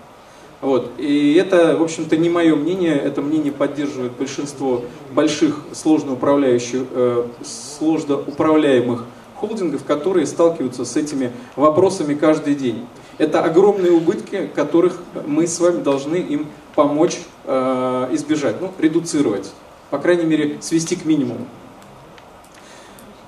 Вот. 0.60 0.92
И 0.98 1.34
это, 1.34 1.76
в 1.76 1.82
общем-то, 1.82 2.16
не 2.16 2.28
мое 2.28 2.54
мнение, 2.54 2.96
это 2.96 3.22
мнение 3.22 3.52
поддерживает 3.52 4.12
большинство 4.12 4.84
больших 5.12 5.60
сложно, 5.72 6.12
управляющих, 6.12 6.82
э, 6.90 7.24
сложно 7.42 8.16
управляемых 8.16 9.06
холдингов, 9.36 9.84
которые 9.84 10.26
сталкиваются 10.26 10.84
с 10.84 10.96
этими 10.96 11.32
вопросами 11.56 12.14
каждый 12.14 12.54
день. 12.54 12.84
Это 13.16 13.42
огромные 13.42 13.92
убытки, 13.92 14.50
которых 14.54 14.98
мы 15.26 15.46
с 15.46 15.58
вами 15.60 15.82
должны 15.82 16.16
им 16.16 16.46
помочь 16.74 17.18
э, 17.44 18.08
избежать, 18.12 18.60
ну, 18.60 18.70
редуцировать, 18.78 19.50
по 19.88 19.98
крайней 19.98 20.24
мере, 20.24 20.58
свести 20.60 20.94
к 20.94 21.04
минимуму. 21.06 21.46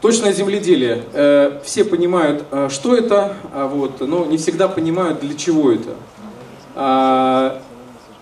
Точное 0.02 0.32
земледелие. 0.32 1.04
Э, 1.12 1.60
все 1.64 1.84
понимают, 1.84 2.44
э, 2.50 2.68
что 2.70 2.96
это, 2.96 3.36
а 3.52 3.68
вот, 3.68 4.00
но 4.00 4.24
не 4.26 4.36
всегда 4.36 4.68
понимают, 4.68 5.20
для 5.20 5.34
чего 5.34 5.70
это. 5.70 5.94
А, 6.74 7.60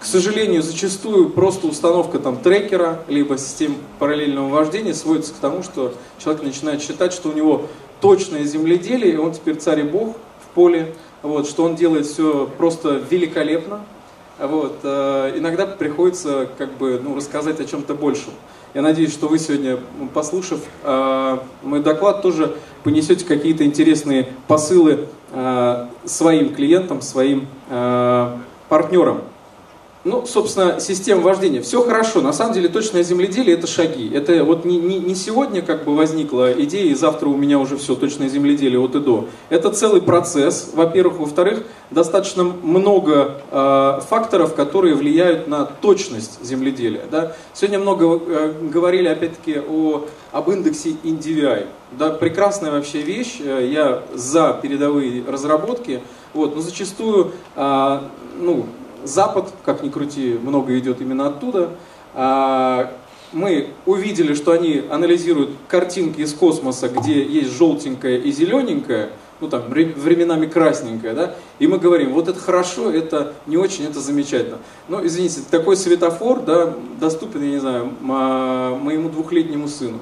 к 0.01 0.05
сожалению, 0.05 0.63
зачастую 0.63 1.31
просто 1.31 1.67
установка 1.67 2.19
там, 2.19 2.39
трекера, 2.39 3.03
либо 3.07 3.37
систем 3.37 3.77
параллельного 3.99 4.49
вождения 4.49 4.95
сводится 4.95 5.35
к 5.35 5.37
тому, 5.37 5.63
что 5.63 5.93
человек 6.19 6.43
начинает 6.43 6.83
считать, 6.83 7.13
что 7.13 7.29
у 7.29 7.33
него 7.33 7.67
точное 8.01 8.45
земледелие, 8.45 9.15
и 9.15 9.17
он 9.19 9.33
теперь 9.33 9.57
царь 9.57 9.81
и 9.81 9.83
бог 9.83 10.17
в 10.43 10.55
поле, 10.55 10.95
вот, 11.23 11.47
что 11.47 11.65
он 11.65 11.77
делает 11.77 12.07
все 12.07 12.49
просто 12.57 13.01
великолепно. 13.11 13.85
Вот, 14.39 14.79
э, 14.83 15.35
иногда 15.37 15.67
приходится 15.67 16.49
как 16.57 16.73
бы, 16.79 16.99
ну, 17.03 17.15
рассказать 17.15 17.61
о 17.61 17.67
чем-то 17.67 17.95
большем. 17.95 18.33
Я 18.73 18.81
надеюсь, 18.81 19.13
что 19.13 19.29
вы 19.29 19.39
сегодня, 19.39 19.79
послушав 20.15 20.61
э, 20.83 21.39
мой 21.63 21.81
доклад, 21.81 22.23
тоже 22.23 22.57
понесете 22.83 23.25
какие-то 23.25 23.65
интересные 23.65 24.29
посылы 24.47 25.07
э, 25.33 25.87
своим 26.05 26.55
клиентам, 26.55 27.03
своим 27.03 27.47
э, 27.69 28.37
партнерам. 28.69 29.23
Ну, 30.03 30.25
собственно, 30.25 30.81
система 30.81 31.21
вождения. 31.21 31.61
Все 31.61 31.83
хорошо. 31.85 32.23
На 32.23 32.33
самом 32.33 32.55
деле, 32.55 32.71
точное 32.71 33.03
земледелие– 33.03 33.55
это 33.59 33.67
шаги. 33.67 34.11
Это 34.15 34.45
вот 34.45 34.65
не, 34.65 34.79
не, 34.79 34.99
не 34.99 35.15
сегодня 35.15 35.61
как 35.61 35.85
бы 35.85 35.95
возникла 35.95 36.53
идея, 36.63 36.91
и 36.91 36.95
завтра 36.95 37.29
у 37.29 37.37
меня 37.37 37.59
уже 37.59 37.77
все, 37.77 37.95
точное 37.95 38.31
земледелие 38.31 38.81
от 38.81 38.95
и 38.95 39.01
до. 39.01 39.29
Это 39.51 39.71
целый 39.71 40.01
процесс, 40.01 40.71
во-первых. 40.73 41.19
Во-вторых, 41.19 41.65
достаточно 41.91 42.45
много 42.45 43.43
э, 43.51 44.01
факторов, 44.09 44.55
которые 44.55 44.95
влияют 44.95 45.49
на 45.49 45.67
точность 45.67 46.43
земледелия. 46.43 47.03
Да? 47.11 47.37
Сегодня 47.53 47.79
много 47.79 48.07
э, 48.07 48.55
говорили, 48.73 49.07
опять-таки, 49.07 49.61
о, 49.61 50.07
об 50.33 50.51
индексе 50.51 50.97
NDVI. 51.05 51.67
Да, 51.99 52.09
прекрасная 52.09 52.71
вообще 52.71 53.03
вещь. 53.03 53.41
Э, 53.45 53.69
я 53.71 54.03
за 54.15 54.59
передовые 54.63 55.23
разработки. 55.27 56.01
Вот, 56.33 56.57
но 56.57 56.63
зачастую 56.63 57.33
э, 57.55 58.01
ну, 58.39 58.65
Запад, 59.05 59.53
как 59.65 59.83
ни 59.83 59.89
крути, 59.89 60.39
много 60.43 60.79
идет 60.79 61.01
именно 61.01 61.27
оттуда. 61.27 61.71
А, 62.15 62.93
мы 63.33 63.69
увидели, 63.87 64.35
что 64.35 64.53
они 64.53 64.83
анализируют 64.91 65.51
картинки 65.69 66.21
из 66.21 66.35
космоса, 66.35 66.89
где 66.89 67.23
есть 67.23 67.57
желтенькое 67.57 68.19
и 68.19 68.33
зелененькое, 68.33 69.11
ну 69.41 69.49
там 69.49 69.71
временами 69.71 70.47
красненькое, 70.47 71.15
да, 71.15 71.35
и 71.59 71.67
мы 71.67 71.79
говорим, 71.79 72.13
вот 72.13 72.29
это 72.29 72.39
хорошо, 72.39 72.91
это 72.91 73.33
не 73.47 73.57
очень, 73.57 73.87
это 73.87 74.01
замечательно. 74.01 74.59
Но, 74.89 75.05
извините, 75.05 75.41
такой 75.51 75.77
светофор, 75.77 76.41
да, 76.41 76.75
доступен, 77.01 77.43
я 77.43 77.51
не 77.51 77.59
знаю, 77.59 77.91
моему 78.01 79.09
двухлетнему 79.09 79.69
сыну. 79.69 80.01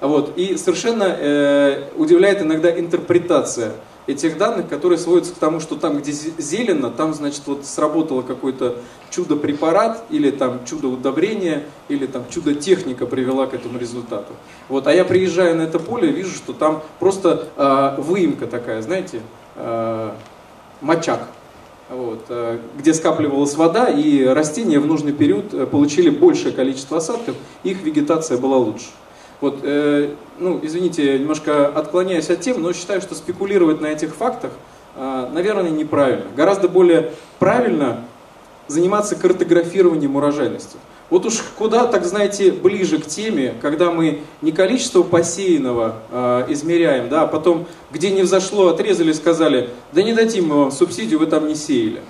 Вот, 0.00 0.38
и 0.38 0.56
совершенно 0.56 1.04
э, 1.04 1.88
удивляет 1.96 2.40
иногда 2.40 2.70
интерпретация 2.70 3.72
этих 4.08 4.38
данных, 4.38 4.68
которые 4.68 4.98
сводятся 4.98 5.34
к 5.34 5.36
тому, 5.36 5.60
что 5.60 5.76
там, 5.76 5.98
где 5.98 6.12
зелено, 6.12 6.90
там, 6.90 7.12
значит, 7.12 7.42
вот 7.46 7.66
сработало 7.66 8.22
какой-то 8.22 8.76
чудо-препарат, 9.10 10.02
или 10.08 10.30
там 10.30 10.64
чудо-удобрение, 10.64 11.66
или 11.88 12.06
там 12.06 12.24
чудо-техника 12.30 13.04
привела 13.04 13.46
к 13.46 13.54
этому 13.54 13.78
результату. 13.78 14.32
Вот, 14.70 14.86
а 14.86 14.94
я 14.94 15.04
приезжаю 15.04 15.56
на 15.56 15.62
это 15.62 15.78
поле, 15.78 16.10
вижу, 16.10 16.34
что 16.34 16.54
там 16.54 16.82
просто 16.98 17.48
э, 17.54 18.00
выемка 18.00 18.46
такая, 18.46 18.80
знаете, 18.80 19.20
э, 19.56 20.10
мочак, 20.80 21.28
вот, 21.90 22.24
э, 22.30 22.60
где 22.78 22.94
скапливалась 22.94 23.56
вода, 23.56 23.90
и 23.90 24.24
растения 24.24 24.80
в 24.80 24.86
нужный 24.86 25.12
период 25.12 25.52
э, 25.52 25.66
получили 25.66 26.08
большее 26.08 26.52
количество 26.52 26.96
осадков, 26.96 27.34
их 27.62 27.82
вегетация 27.82 28.38
была 28.38 28.56
лучше. 28.56 28.86
Вот, 29.40 29.60
э, 29.62 30.14
ну, 30.38 30.58
извините, 30.62 31.18
немножко 31.18 31.66
отклоняюсь 31.66 32.28
от 32.30 32.40
темы, 32.40 32.58
но 32.58 32.72
считаю, 32.72 33.00
что 33.00 33.14
спекулировать 33.14 33.80
на 33.80 33.86
этих 33.86 34.14
фактах, 34.14 34.50
э, 34.96 35.28
наверное, 35.32 35.70
неправильно. 35.70 36.24
Гораздо 36.36 36.68
более 36.68 37.12
правильно 37.38 38.04
заниматься 38.66 39.14
картографированием 39.16 40.16
урожайности. 40.16 40.76
Вот 41.10 41.24
уж 41.24 41.42
куда, 41.56 41.86
так 41.86 42.04
знаете, 42.04 42.52
ближе 42.52 42.98
к 42.98 43.06
теме, 43.06 43.54
когда 43.62 43.90
мы 43.90 44.20
не 44.42 44.52
количество 44.52 45.02
посеянного 45.02 45.94
э, 46.10 46.46
измеряем, 46.48 47.08
да, 47.08 47.22
а 47.22 47.26
потом, 47.26 47.66
где 47.90 48.10
не 48.10 48.22
взошло, 48.22 48.68
отрезали, 48.68 49.12
сказали, 49.12 49.70
да 49.92 50.02
не 50.02 50.12
дадим 50.12 50.48
мы 50.48 50.56
вам 50.56 50.70
субсидию, 50.70 51.18
вы 51.18 51.26
там 51.26 51.48
не 51.48 51.54
сеяли. 51.54 52.02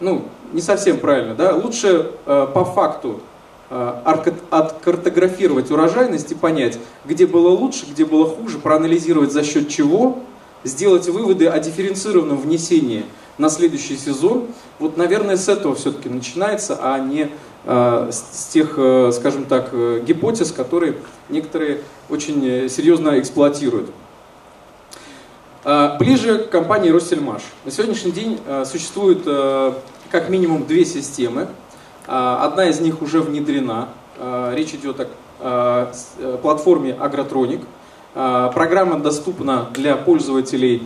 Ну, 0.00 0.22
не 0.52 0.62
совсем 0.62 0.98
правильно, 0.98 1.34
да. 1.34 1.54
Лучше 1.54 2.12
э, 2.24 2.46
по 2.54 2.64
факту 2.64 3.20
откартографировать 3.70 5.70
урожайность 5.70 6.32
и 6.32 6.34
понять, 6.34 6.78
где 7.04 7.26
было 7.26 7.48
лучше, 7.48 7.86
где 7.90 8.04
было 8.04 8.28
хуже, 8.28 8.58
проанализировать 8.58 9.32
за 9.32 9.42
счет 9.42 9.68
чего, 9.68 10.18
сделать 10.64 11.08
выводы 11.08 11.46
о 11.46 11.58
дифференцированном 11.58 12.38
внесении 12.38 13.04
на 13.38 13.48
следующий 13.48 13.96
сезон. 13.96 14.46
Вот, 14.78 14.96
наверное, 14.96 15.36
с 15.36 15.48
этого 15.48 15.74
все-таки 15.74 16.08
начинается, 16.08 16.78
а 16.80 16.98
не 16.98 17.30
э, 17.64 18.10
с 18.12 18.46
тех, 18.48 18.74
э, 18.76 19.10
скажем 19.12 19.46
так, 19.46 19.72
гипотез, 20.04 20.52
которые 20.52 20.96
некоторые 21.28 21.80
очень 22.08 22.68
серьезно 22.68 23.18
эксплуатируют. 23.18 23.90
Ближе 25.98 26.40
к 26.40 26.50
компании 26.50 26.90
Россельмаш. 26.90 27.40
На 27.64 27.70
сегодняшний 27.70 28.12
день 28.12 28.38
существует 28.66 29.24
как 30.10 30.28
минимум 30.28 30.66
две 30.66 30.84
системы 30.84 31.48
одна 32.06 32.68
из 32.68 32.80
них 32.80 33.02
уже 33.02 33.20
внедрена. 33.20 33.88
А, 34.18 34.54
речь 34.54 34.74
идет 34.74 35.00
о 35.00 35.08
а, 35.40 35.92
э, 36.18 36.38
платформе 36.40 36.92
Agrotronic. 36.92 37.64
Программа 38.14 39.00
доступна 39.00 39.66
для 39.72 39.96
пользователей 39.96 40.84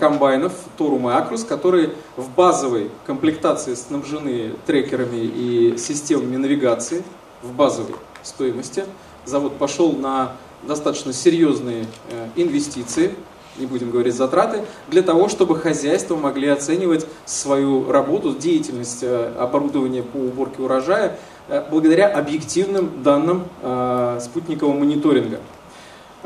комбайнов 0.00 0.52
Torum 0.76 1.02
и 1.02 1.14
Acrus, 1.14 1.46
которые 1.46 1.90
в 2.16 2.28
базовой 2.30 2.90
комплектации 3.06 3.74
снабжены 3.74 4.50
трекерами 4.66 5.18
и 5.18 5.78
системами 5.78 6.36
навигации 6.36 7.04
в 7.44 7.52
базовой 7.52 7.94
стоимости. 8.24 8.84
Завод 9.24 9.58
пошел 9.58 9.92
на 9.92 10.32
достаточно 10.62 11.12
серьезные 11.12 11.86
э, 12.10 12.28
инвестиции 12.36 13.14
не 13.58 13.66
будем 13.66 13.90
говорить 13.90 14.14
затраты, 14.14 14.62
для 14.88 15.02
того, 15.02 15.28
чтобы 15.28 15.56
хозяйства 15.56 16.16
могли 16.16 16.48
оценивать 16.48 17.06
свою 17.24 17.90
работу, 17.90 18.34
деятельность 18.34 19.02
э, 19.02 19.32
оборудования 19.38 20.02
по 20.02 20.16
уборке 20.16 20.62
урожая 20.62 21.18
э, 21.48 21.64
благодаря 21.70 22.08
объективным 22.08 23.02
данным 23.02 23.44
э, 23.62 24.18
спутникового 24.22 24.74
мониторинга. 24.74 25.40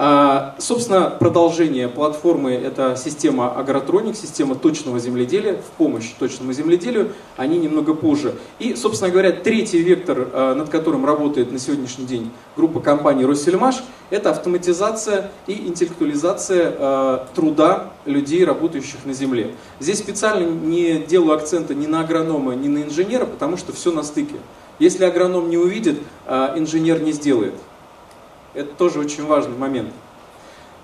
А, 0.02 0.54
собственно, 0.56 1.10
продолжение 1.10 1.86
платформы– 1.86 2.52
это 2.54 2.96
система 2.96 3.52
Агротроник, 3.52 4.16
система 4.16 4.54
точного 4.54 4.98
земледелия, 4.98 5.56
в 5.60 5.76
помощь 5.76 6.14
точному 6.18 6.54
земледелию, 6.54 7.12
они 7.36 7.58
немного 7.58 7.92
позже. 7.92 8.34
И, 8.58 8.76
собственно 8.76 9.10
говоря, 9.10 9.30
третий 9.30 9.82
вектор, 9.82 10.30
а, 10.32 10.54
над 10.54 10.70
которым 10.70 11.04
работает 11.04 11.52
на 11.52 11.58
сегодняшний 11.58 12.06
день 12.06 12.30
группа 12.56 12.80
компаний 12.80 13.26
«Россельмаш», 13.26 13.82
это 14.08 14.30
автоматизация 14.30 15.32
и 15.46 15.68
интеллектуализация 15.68 16.74
а, 16.78 17.26
труда 17.34 17.90
людей, 18.06 18.42
работающих 18.46 19.04
на 19.04 19.12
земле. 19.12 19.50
Здесь 19.80 19.98
специально 19.98 20.48
не 20.48 21.00
делаю 21.00 21.34
акцента 21.34 21.74
ни 21.74 21.86
на 21.86 22.00
агронома, 22.00 22.54
ни 22.54 22.68
на 22.68 22.84
инженера, 22.84 23.26
потому 23.26 23.58
что 23.58 23.74
все 23.74 23.92
на 23.92 24.02
стыке. 24.02 24.36
Если 24.78 25.04
агроном 25.04 25.50
не 25.50 25.58
увидит, 25.58 25.98
инженер 26.26 27.02
не 27.02 27.12
сделает. 27.12 27.52
Это 28.52 28.74
тоже 28.74 28.98
очень 28.98 29.24
важный 29.26 29.56
момент. 29.56 29.90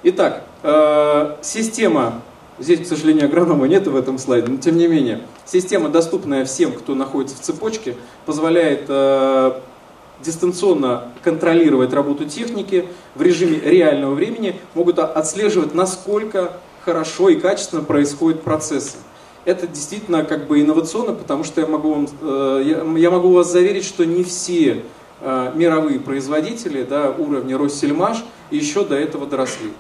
Итак, 0.04 0.44
э, 0.62 1.36
система, 1.42 2.22
здесь, 2.60 2.80
к 2.80 2.86
сожалению, 2.86 3.24
агронома 3.24 3.66
нет 3.66 3.86
в 3.88 3.96
этом 3.96 4.18
слайде, 4.18 4.48
но 4.48 4.58
тем 4.58 4.76
не 4.76 4.86
менее, 4.86 5.22
система, 5.44 5.88
доступная 5.88 6.44
всем, 6.44 6.72
кто 6.72 6.94
находится 6.94 7.36
в 7.36 7.40
цепочке, 7.40 7.96
позволяет 8.24 8.84
э, 8.88 9.60
дистанционно 10.22 11.12
контролировать 11.24 11.92
работу 11.92 12.24
техники 12.24 12.86
в 13.16 13.22
режиме 13.22 13.58
реального 13.58 14.14
времени, 14.14 14.60
могут 14.74 15.00
отслеживать, 15.00 15.74
насколько 15.74 16.52
хорошо 16.84 17.30
и 17.30 17.34
качественно 17.34 17.82
происходят 17.82 18.42
процессы. 18.42 18.98
Это 19.44 19.66
действительно 19.66 20.24
как 20.24 20.46
бы 20.46 20.60
инновационно, 20.60 21.14
потому 21.14 21.42
что 21.42 21.60
я 21.60 21.66
могу, 21.66 21.94
вам, 21.94 22.08
э, 22.20 22.84
я 22.96 23.10
могу 23.10 23.32
вас 23.32 23.50
заверить, 23.50 23.84
что 23.84 24.06
не 24.06 24.22
все 24.22 24.84
мировые 25.20 25.98
производители 25.98 26.82
да, 26.82 27.10
уровня 27.10 27.56
Россельмаш 27.56 28.24
еще 28.50 28.84
до 28.84 28.96
этого 28.96 29.26
доросли. 29.26 29.70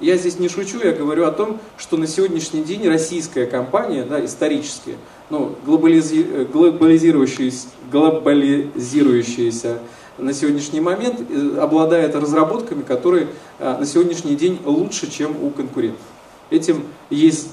Я 0.00 0.16
здесь 0.16 0.38
не 0.38 0.48
шучу, 0.48 0.78
я 0.82 0.92
говорю 0.92 1.26
о 1.26 1.30
том, 1.30 1.60
что 1.76 1.98
на 1.98 2.06
сегодняшний 2.06 2.62
день 2.62 2.88
российская 2.88 3.44
компания, 3.46 4.04
да, 4.04 4.24
исторически, 4.24 4.96
ну, 5.28 5.54
глобализи, 5.66 6.46
глобализирующаяся, 6.50 7.66
глобализирующаяся 7.92 9.78
на 10.16 10.32
сегодняшний 10.32 10.80
момент, 10.80 11.20
э, 11.20 11.58
обладает 11.60 12.14
разработками, 12.14 12.80
которые 12.80 13.26
э, 13.58 13.76
на 13.78 13.84
сегодняшний 13.84 14.36
день 14.36 14.58
лучше, 14.64 15.10
чем 15.10 15.36
у 15.44 15.50
конкурентов. 15.50 16.00
Этим 16.48 16.82
есть, 17.10 17.50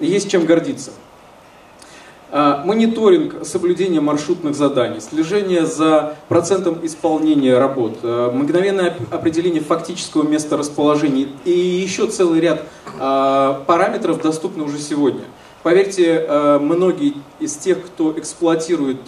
есть 0.00 0.30
чем 0.30 0.46
гордиться. 0.46 0.92
А, 2.30 2.62
мониторинг 2.62 3.46
соблюдения 3.46 4.00
маршрутных 4.00 4.54
заданий, 4.54 5.00
слежение 5.00 5.64
за 5.64 6.16
процентом 6.28 6.78
исполнения 6.82 7.56
работ, 7.56 8.00
а, 8.02 8.30
мгновенное 8.30 8.94
определение 9.10 9.62
фактического 9.62 10.28
места 10.28 10.58
расположения 10.58 11.28
и 11.46 11.50
еще 11.50 12.06
целый 12.06 12.40
ряд 12.40 12.64
а, 12.98 13.64
параметров 13.66 14.20
доступны 14.20 14.64
уже 14.64 14.78
сегодня. 14.78 15.22
Поверьте, 15.62 16.26
многие 16.60 17.14
из 17.40 17.56
тех, 17.56 17.84
кто 17.84 18.16
эксплуатирует 18.16 19.00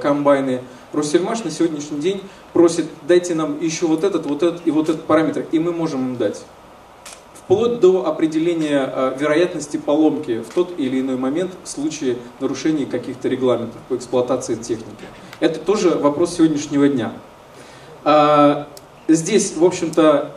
комбайны 0.00 0.62
Россельмаш 0.92 1.44
на 1.44 1.50
сегодняшний 1.50 2.00
день 2.00 2.22
просят, 2.54 2.86
дайте 3.06 3.34
нам 3.34 3.60
еще 3.60 3.86
вот 3.86 4.02
этот, 4.02 4.24
вот 4.24 4.42
этот 4.42 4.62
и 4.64 4.70
вот 4.70 4.88
этот 4.88 5.04
параметр, 5.04 5.44
и 5.52 5.58
мы 5.58 5.72
можем 5.72 6.12
им 6.12 6.16
дать 6.16 6.42
вплоть 7.50 7.80
до 7.80 8.06
определения 8.06 8.88
э, 8.94 9.16
вероятности 9.18 9.76
поломки 9.76 10.40
в 10.40 10.54
тот 10.54 10.78
или 10.78 11.00
иной 11.00 11.16
момент 11.16 11.50
в 11.64 11.68
случае 11.68 12.16
нарушения 12.38 12.86
каких-то 12.86 13.28
регламентов 13.28 13.80
по 13.88 13.96
эксплуатации 13.96 14.54
техники. 14.54 15.04
Это 15.40 15.58
тоже 15.58 15.90
вопрос 15.90 16.36
сегодняшнего 16.36 16.86
дня. 16.86 17.12
А, 18.04 18.68
здесь, 19.08 19.56
в 19.56 19.64
общем-то, 19.64 20.30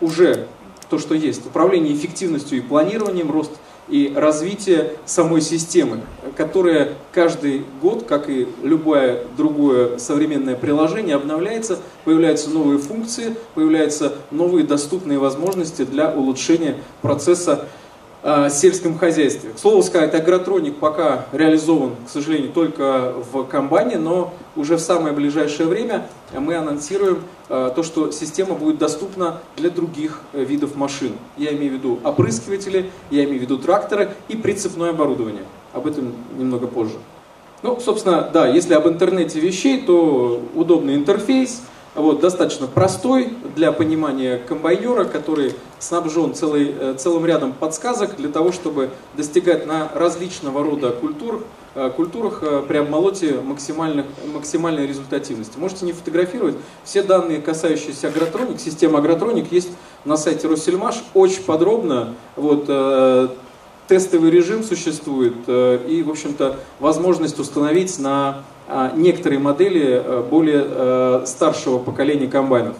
уже 0.00 0.46
то, 0.88 1.00
что 1.00 1.16
есть. 1.16 1.44
Управление 1.44 1.92
эффективностью 1.92 2.58
и 2.58 2.60
планированием, 2.60 3.32
рост 3.32 3.50
и 3.88 4.12
развитие 4.14 4.92
самой 5.06 5.40
системы, 5.40 6.02
которая 6.36 6.92
каждый 7.10 7.64
год, 7.82 8.04
как 8.04 8.30
и 8.30 8.46
любое 8.62 9.24
другое 9.36 9.98
современное 9.98 10.54
приложение, 10.54 11.16
обновляется, 11.16 11.80
появляются 12.04 12.50
новые 12.50 12.78
функции, 12.78 13.34
появляются 13.54 14.14
новые 14.30 14.64
доступные 14.64 15.18
возможности 15.18 15.84
для 15.84 16.10
улучшения 16.10 16.76
процесса 17.02 17.66
э, 18.22 18.48
сельском 18.50 18.98
хозяйстве. 18.98 19.50
К 19.50 19.58
слову 19.58 19.82
сказать, 19.82 20.14
агротроник 20.14 20.76
пока 20.76 21.26
реализован, 21.32 21.92
к 22.06 22.10
сожалению, 22.10 22.52
только 22.52 23.14
в 23.32 23.44
комбайне, 23.44 23.96
но 23.98 24.34
уже 24.56 24.76
в 24.76 24.80
самое 24.80 25.14
ближайшее 25.14 25.66
время 25.66 26.06
мы 26.32 26.56
анонсируем 26.56 27.22
э, 27.48 27.72
то, 27.74 27.82
что 27.82 28.10
система 28.12 28.54
будет 28.54 28.78
доступна 28.78 29.40
для 29.56 29.70
других 29.70 30.20
э, 30.32 30.44
видов 30.44 30.76
машин. 30.76 31.12
Я 31.36 31.52
имею 31.54 31.72
в 31.72 31.74
виду 31.76 31.98
опрыскиватели, 32.04 32.90
я 33.10 33.24
имею 33.24 33.38
в 33.38 33.42
виду 33.42 33.58
тракторы 33.58 34.10
и 34.28 34.36
прицепное 34.36 34.90
оборудование. 34.90 35.44
Об 35.72 35.86
этом 35.86 36.12
немного 36.38 36.68
позже. 36.68 36.94
Ну, 37.62 37.80
собственно, 37.80 38.28
да, 38.32 38.46
если 38.46 38.74
об 38.74 38.86
интернете 38.86 39.40
вещей, 39.40 39.80
то 39.80 40.42
удобный 40.54 40.96
интерфейс– 40.96 41.62
вот, 41.94 42.20
достаточно 42.20 42.66
простой 42.66 43.34
для 43.54 43.70
понимания 43.70 44.38
комбайнера, 44.38 45.04
который 45.04 45.54
снабжен 45.78 46.34
целый, 46.34 46.74
э, 46.76 46.94
целым 46.98 47.24
рядом 47.24 47.52
подсказок 47.52 48.16
для 48.16 48.28
того, 48.28 48.50
чтобы 48.50 48.90
достигать 49.16 49.66
на 49.66 49.88
различного 49.94 50.64
рода 50.64 50.90
культур, 50.90 51.44
э, 51.76 51.90
культурах 51.94 52.40
э, 52.42 52.64
при 52.66 52.78
обмолоте 52.78 53.36
максимальной 53.40 54.86
результативности. 54.86 55.56
Можете 55.56 55.86
не 55.86 55.92
фотографировать. 55.92 56.56
Все 56.82 57.02
данные, 57.02 57.40
касающиеся 57.40 58.08
агротроник, 58.08 58.58
системы 58.60 58.98
агротроник, 58.98 59.52
есть 59.52 59.70
на 60.04 60.16
сайте 60.16 60.48
Россельмаш 60.48 60.96
очень 61.14 61.44
подробно. 61.44 62.14
Вот, 62.36 62.68
тестовый 63.86 64.30
режим 64.30 64.64
существует 64.64 65.34
и, 65.46 66.02
в 66.04 66.10
общем-то, 66.10 66.56
возможность 66.80 67.38
установить 67.38 67.98
на 67.98 68.44
некоторые 68.94 69.38
модели 69.38 70.02
э, 70.04 70.22
более 70.28 70.64
э, 70.66 71.22
старшего 71.26 71.78
поколения 71.78 72.28
комбайнов. 72.28 72.76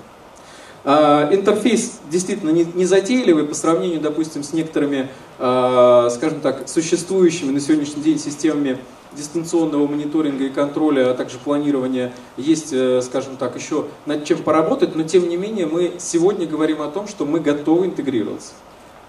А, 0.86 1.30
интерфейс 1.32 2.00
действительно 2.10 2.50
не 2.50 2.84
затейливый 2.84 3.44
по 3.44 3.54
сравнению, 3.54 4.00
допустим, 4.00 4.42
с 4.42 4.52
некоторыми, 4.52 5.08
а, 5.38 6.10
скажем 6.10 6.40
так, 6.40 6.68
существующими 6.68 7.50
на 7.50 7.60
сегодняшний 7.60 8.02
день 8.02 8.18
системами 8.18 8.78
дистанционного 9.16 9.86
мониторинга 9.86 10.44
и 10.44 10.50
контроля, 10.50 11.10
а 11.10 11.14
также 11.14 11.38
планирования 11.38 12.12
есть, 12.36 12.72
э, 12.72 13.00
скажем 13.00 13.36
так, 13.36 13.56
еще 13.56 13.86
над 14.06 14.24
чем 14.24 14.42
поработать, 14.42 14.96
но 14.96 15.04
тем 15.04 15.28
не 15.28 15.36
менее 15.36 15.66
мы 15.66 15.94
сегодня 15.98 16.46
говорим 16.46 16.82
о 16.82 16.88
том, 16.88 17.08
что 17.08 17.24
мы 17.24 17.40
готовы 17.40 17.86
интегрироваться. 17.86 18.52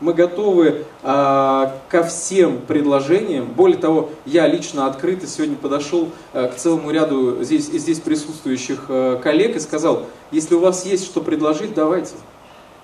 Мы 0.01 0.13
готовы 0.13 0.86
э, 1.03 1.71
ко 1.89 2.03
всем 2.03 2.60
предложениям. 2.60 3.45
Более 3.45 3.77
того, 3.77 4.10
я 4.25 4.45
лично 4.45 4.88
открыто 4.88 5.25
сегодня 5.25 5.55
подошел 5.55 6.10
э, 6.34 6.49
к 6.49 6.55
целому 6.55 6.91
ряду 6.91 7.41
здесь, 7.43 7.67
здесь 7.67 8.01
присутствующих 8.01 8.86
э, 8.89 9.19
коллег 9.23 9.55
и 9.55 9.60
сказал, 9.60 10.05
если 10.31 10.55
у 10.55 10.60
вас 10.60 10.86
есть 10.86 11.05
что 11.05 11.21
предложить, 11.21 11.73
давайте. 11.73 12.12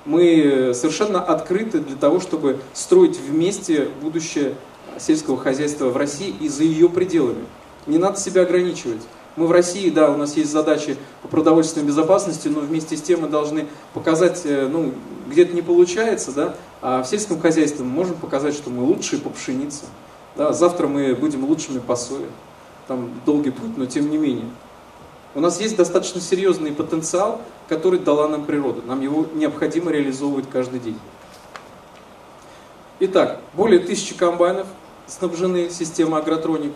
Мы 0.06 0.72
совершенно 0.74 1.22
открыты 1.22 1.80
для 1.80 1.98
того, 1.98 2.22
чтобы 2.22 2.60
строить 2.74 3.20
вместе 3.20 3.90
будущее 4.02 4.56
сельского 4.98 5.38
хозяйства 5.38 5.90
в 5.90 5.98
России 5.98 6.34
и 6.40 6.48
за 6.48 6.64
ее 6.64 6.88
пределами. 6.88 7.44
Не 7.88 7.98
надо 7.98 8.20
себя 8.20 8.44
ограничивать. 8.44 9.02
Мы 9.38 9.48
в 9.48 9.52
России, 9.52 9.90
да, 9.90 10.12
у 10.12 10.18
нас 10.18 10.36
есть 10.36 10.52
задачи 10.52 10.98
по 11.22 11.30
продовольственной 11.30 11.88
безопасности, 11.88 12.50
но 12.50 12.60
вместе 12.60 12.98
с 12.98 13.02
тем 13.02 13.22
мы 13.22 13.30
должны 13.30 13.68
показать, 13.94 14.42
э, 14.44 14.68
ну, 14.68 14.94
где-то 15.30 15.54
не 15.54 15.62
получается, 15.62 16.32
да, 16.34 16.56
а 16.82 17.02
в 17.02 17.08
сельском 17.08 17.40
хозяйстве 17.40 17.86
мы 17.86 17.92
можем 17.92 18.16
показать, 18.16 18.54
что 18.54 18.70
мы 18.70 18.84
лучшие 18.84 19.22
по 19.22 19.30
пшенице. 19.30 19.86
Да, 20.36 20.52
завтра 20.52 20.88
мы 20.88 21.16
будем 21.16 21.46
лучшими 21.46 21.80
по 21.80 21.96
сое. 21.96 22.28
Там 22.88 23.10
долгий 23.26 23.52
путь, 23.52 23.78
но 23.78 23.86
тем 23.86 24.10
не 24.10 24.18
менее. 24.18 24.50
У 25.34 25.40
нас 25.40 25.62
есть 25.62 25.78
достаточно 25.78 26.20
серьезный 26.20 26.74
потенциал, 26.74 27.40
который 27.70 28.00
дала 28.00 28.28
нам 28.28 28.44
природа. 28.44 28.82
Нам 28.86 29.00
его 29.00 29.26
необходимо 29.34 29.92
реализовывать 29.92 30.50
каждый 30.52 30.82
день. 30.82 31.00
Итак, 33.00 33.40
более 33.54 33.80
тысячи 33.80 34.14
комбайнов 34.14 34.68
снабжены 35.08 35.70
системой 35.70 36.20
Агротроник. 36.22 36.74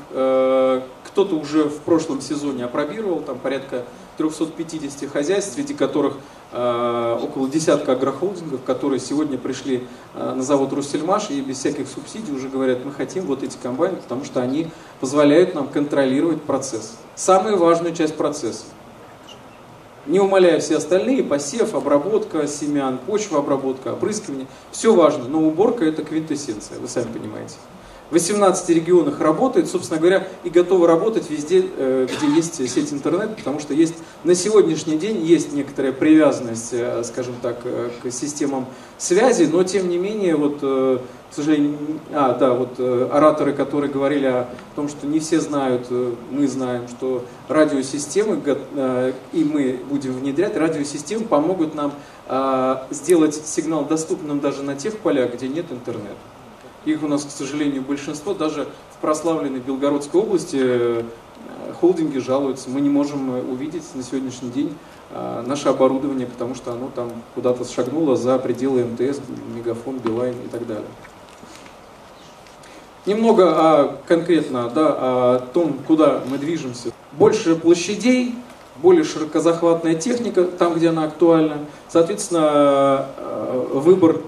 Кто-то 1.16 1.38
уже 1.38 1.64
в 1.64 1.78
прошлом 1.80 2.20
сезоне 2.20 2.66
опробировал, 2.66 3.22
там 3.22 3.40
порядка 3.40 3.86
350 4.18 5.10
хозяйств, 5.10 5.54
среди 5.54 5.74
которых 5.74 6.18
э, 6.52 7.20
около 7.24 7.48
десятка 7.48 7.94
агрохолдингов, 7.94 8.62
которые 8.66 9.00
сегодня 9.00 9.38
пришли 9.38 9.88
э, 10.14 10.34
на 10.36 10.44
завод 10.44 10.74
Россельмаш 10.74 11.30
и 11.30 11.40
без 11.40 11.60
всяких 11.60 11.88
субсидий 11.88 12.34
уже 12.34 12.50
говорят, 12.50 12.84
мы 12.84 12.92
хотим 12.92 13.24
вот 13.28 13.44
эти 13.44 13.56
комбайны, 13.56 13.96
потому 13.96 14.26
что 14.26 14.42
они 14.42 14.68
позволяют 15.00 15.56
нам 15.56 15.70
контролировать 15.70 16.42
процесс. 16.42 16.98
Самую 17.16 17.58
важную 17.60 17.96
часть 17.96 18.18
процесса. 18.18 18.66
Не 20.08 20.20
умаляя 20.20 20.60
все 20.60 20.76
остальные, 20.76 21.24
посев, 21.24 21.76
обработка 21.76 22.46
семян, 22.46 22.98
почва 22.98 23.40
обработка, 23.40 23.94
опрыскивание, 23.94 24.48
все 24.74 24.94
важно, 24.94 25.30
но 25.30 25.42
уборка 25.48 25.86
это 25.86 26.04
квинтэссенция, 26.04 26.78
вы 26.78 26.90
сами 26.90 27.10
понимаете. 27.14 27.56
В 28.10 28.14
18 28.14 28.70
регионах 28.70 29.20
работает, 29.20 29.68
собственно 29.68 30.00
говоря, 30.00 30.28
и 30.44 30.50
готова 30.50 30.88
работать 30.88 31.30
везде, 31.30 31.66
э, 31.76 32.08
где 32.08 32.36
есть 32.36 32.56
сеть 32.70 32.94
интернет, 32.94 33.36
потому 33.36 33.60
что 33.60 33.74
есть 33.74 33.96
на 34.24 34.36
сегодняшний 34.36 34.98
день 34.98 35.24
есть 35.26 35.54
некоторая 35.54 35.92
привязанность, 35.92 36.74
э, 36.74 37.04
скажем 37.04 37.34
так, 37.42 37.58
э, 37.64 37.90
к 38.04 38.12
системам 38.12 38.68
связи, 39.00 39.50
но 39.52 39.64
тем 39.64 39.90
не 39.90 39.98
менее, 39.98 40.36
вот, 40.36 40.60
к 40.62 41.02
сожалению, 41.36 41.78
а, 42.14 42.34
да, 42.38 42.54
вот 42.54 42.80
ораторы, 42.80 43.52
которые 43.52 43.92
говорили 43.92 44.26
о 44.26 44.48
том, 44.76 44.88
что 44.88 45.06
не 45.06 45.20
все 45.20 45.42
знают, 45.42 45.88
мы 46.32 46.48
знаем, 46.48 46.88
что 46.88 47.26
радиосистемы, 47.50 48.40
и 49.34 49.44
мы 49.44 49.80
будем 49.90 50.14
внедрять, 50.14 50.56
радиосистемы 50.56 51.26
помогут 51.26 51.76
нам 51.76 51.92
сделать 52.90 53.36
сигнал 53.36 53.84
доступным 53.84 54.40
даже 54.40 54.64
на 54.64 54.76
тех 54.76 54.98
полях, 55.00 55.34
где 55.34 55.50
нет 55.50 55.66
интернета. 55.72 56.16
Их 56.86 57.02
у 57.02 57.08
нас, 57.08 57.26
к 57.26 57.32
сожалению, 57.32 57.82
большинство. 57.82 58.34
Даже 58.34 58.68
в 58.92 59.02
прославленной 59.02 59.60
Белгородской 59.60 60.22
области 60.22 60.60
э, 60.62 61.04
холдинги 61.82 62.20
жалуются. 62.20 62.70
Мы 62.70 62.80
не 62.80 62.90
можем 62.90 63.36
э, 63.36 63.42
увидеть 63.42 63.84
на 63.96 64.04
сегодняшний 64.04 64.52
день 64.52 64.78
э, 65.10 65.44
наше 65.48 65.70
оборудование, 65.70 66.28
потому 66.28 66.54
что 66.54 66.74
оно 66.74 66.92
там 66.94 67.12
куда-то 67.34 67.66
шагнуло 67.66 68.16
за 68.16 68.38
пределы 68.38 68.86
МТС, 68.86 69.20
Мегафон, 69.56 69.98
Билайн 69.98 70.36
и 70.46 70.48
так 70.48 70.68
далее. 70.68 70.86
Немного 73.08 73.50
о, 73.50 73.98
конкретно 74.08 74.70
да, 74.70 74.88
о 74.90 75.40
том, 75.54 75.80
куда 75.88 76.22
мы 76.30 76.38
движемся. 76.38 76.92
Больше 77.14 77.56
площадей, 77.56 78.36
более 78.78 79.04
широкозахватная 79.04 79.96
техника, 79.96 80.44
там, 80.44 80.76
где 80.76 80.90
она 80.90 81.06
актуальна. 81.06 81.66
Соответственно, 81.88 83.08
выбор 83.74 84.22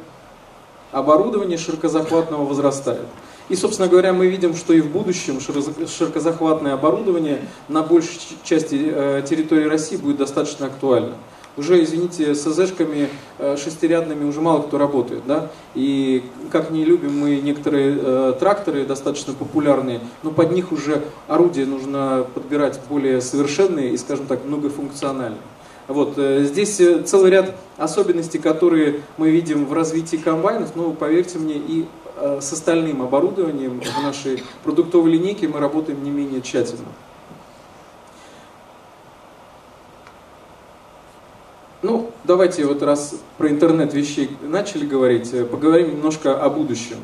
оборудование 0.99 1.57
широкозахватного 1.57 2.45
возрастает. 2.45 3.07
И, 3.49 3.55
собственно 3.55 3.88
говоря, 3.88 4.12
мы 4.12 4.27
видим, 4.27 4.55
что 4.55 4.73
и 4.73 4.81
в 4.81 4.91
будущем 4.91 5.39
широкозахватное 5.39 6.73
оборудование 6.73 7.39
на 7.69 7.81
большей 7.81 8.19
части 8.43 8.91
э, 8.93 9.23
территории 9.27 9.65
России 9.65 9.95
будет 9.95 10.17
достаточно 10.17 10.65
актуально. 10.65 11.13
Уже, 11.55 11.83
извините, 11.83 12.36
с 12.36 12.43
СЗшками 12.43 13.10
э, 13.39 13.57
шестирядными 13.57 14.25
уже 14.25 14.41
мало 14.41 14.62
кто 14.62 14.77
работает, 14.77 15.23
да, 15.25 15.49
и 15.73 16.23
как 16.51 16.69
не 16.69 16.86
любим 16.86 17.17
мы 17.17 17.38
некоторые 17.38 17.97
э, 17.99 18.33
тракторы 18.39 18.86
достаточно 18.86 19.33
популярные, 19.33 20.01
но 20.21 20.29
под 20.29 20.51
них 20.51 20.71
уже 20.71 21.01
орудия 21.27 21.65
нужно 21.65 22.27
подбирать 22.36 22.79
более 22.88 23.21
совершенные 23.21 23.91
и, 23.91 23.97
скажем 23.97 24.27
так, 24.27 24.45
многофункциональные. 24.45 25.41
Вот, 25.88 26.17
э, 26.17 26.43
здесь 26.43 26.82
э, 26.82 27.02
целый 27.04 27.32
ряд 27.32 27.56
особенностей, 27.78 28.39
которые 28.39 29.04
мы 29.15 29.30
видим 29.30 29.65
в 29.65 29.73
развитии 29.73 30.17
комбайнов, 30.17 30.76
но 30.76 30.91
поверьте 30.91 31.39
мне, 31.39 31.56
и 31.56 31.86
э, 32.17 32.39
с 32.41 32.52
остальным 32.52 33.02
оборудованием 33.02 33.80
в 33.80 34.04
нашей 34.04 34.43
продуктовой 34.65 35.12
линейке 35.12 35.47
мы 35.47 35.62
работаем 35.62 36.04
не 36.04 36.12
менее 36.12 36.41
тщательно. 36.41 36.89
Ну, 41.82 42.12
давайте 42.26 42.65
вот 42.65 42.84
раз 42.84 43.15
про 43.38 43.50
интернет 43.50 43.93
вещей 43.93 44.36
начали 44.41 44.86
говорить, 44.86 45.32
поговорим 45.50 45.91
немножко 45.91 46.38
о 46.38 46.50
будущем. 46.50 46.97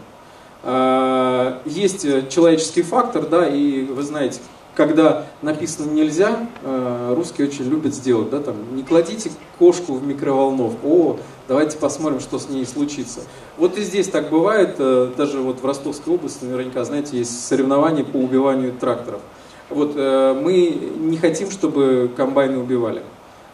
Есть 1.65 2.30
человеческий 2.30 2.82
фактор, 2.82 3.28
да, 3.28 3.48
и 3.48 3.84
вы 3.84 4.02
знаете, 4.02 4.39
когда 4.75 5.27
написано 5.41 5.91
нельзя, 5.91 6.47
э, 6.63 7.13
русские 7.15 7.47
очень 7.47 7.65
любят 7.69 7.93
сделать, 7.93 8.29
да, 8.29 8.39
там, 8.39 8.55
не 8.75 8.83
кладите 8.83 9.31
кошку 9.59 9.93
в 9.93 10.05
микроволновку, 10.05 10.88
о, 10.88 11.19
давайте 11.47 11.77
посмотрим, 11.77 12.19
что 12.19 12.39
с 12.39 12.49
ней 12.49 12.65
случится. 12.65 13.21
Вот 13.57 13.77
и 13.77 13.83
здесь 13.83 14.07
так 14.07 14.29
бывает, 14.29 14.75
э, 14.79 15.12
даже 15.15 15.39
вот 15.39 15.62
в 15.62 15.65
Ростовской 15.65 16.15
области 16.15 16.45
наверняка, 16.45 16.83
знаете, 16.83 17.17
есть 17.17 17.45
соревнования 17.45 18.03
по 18.03 18.17
убиванию 18.17 18.73
тракторов. 18.73 19.21
Вот 19.69 19.93
э, 19.95 20.33
мы 20.33 20.69
не 20.99 21.17
хотим, 21.17 21.51
чтобы 21.51 22.09
комбайны 22.15 22.57
убивали. 22.57 23.03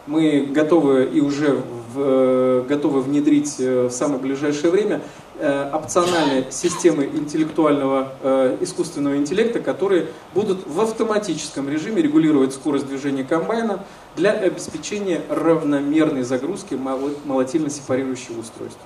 Мы 0.06 0.48
готовы 0.50 1.04
и 1.04 1.20
уже 1.20 1.62
в, 1.94 2.64
готовы 2.66 3.02
внедрить 3.02 3.58
в 3.58 3.90
самое 3.90 4.18
ближайшее 4.18 4.70
время 4.70 5.02
опциональные 5.72 6.50
системы 6.50 7.04
интеллектуального 7.04 8.12
э, 8.22 8.58
искусственного 8.60 9.16
интеллекта, 9.16 9.60
которые 9.60 10.08
будут 10.34 10.66
в 10.66 10.80
автоматическом 10.80 11.68
режиме 11.68 12.02
регулировать 12.02 12.52
скорость 12.54 12.86
движения 12.86 13.24
комбайна 13.24 13.84
для 14.16 14.32
обеспечения 14.32 15.22
равномерной 15.28 16.22
загрузки 16.22 16.74
молотильно-сепарирующего 17.24 18.40
устройства. 18.40 18.82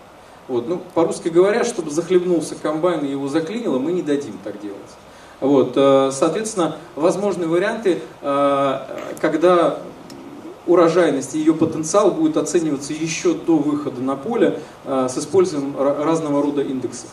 Вот. 0.48 0.68
Ну, 0.68 0.80
по-русски 0.94 1.28
говоря, 1.28 1.64
чтобы 1.64 1.90
захлебнулся 1.90 2.54
комбайн 2.54 3.04
и 3.04 3.10
его 3.10 3.28
заклинило, 3.28 3.78
мы 3.78 3.92
не 3.92 4.02
дадим 4.02 4.38
так 4.44 4.60
делать. 4.60 4.78
Вот. 5.40 5.72
Э, 5.76 6.10
соответственно, 6.12 6.76
возможны 6.94 7.46
варианты, 7.46 8.00
когда 8.20 9.78
урожайность 10.66 11.34
и 11.34 11.38
ее 11.38 11.54
потенциал 11.54 12.10
будет 12.10 12.36
оцениваться 12.36 12.92
еще 12.92 13.34
до 13.34 13.56
выхода 13.56 14.00
на 14.00 14.16
поле 14.16 14.60
э, 14.84 15.08
с 15.10 15.18
использованием 15.18 15.74
разного 15.78 16.42
рода 16.42 16.62
индексов. 16.62 17.10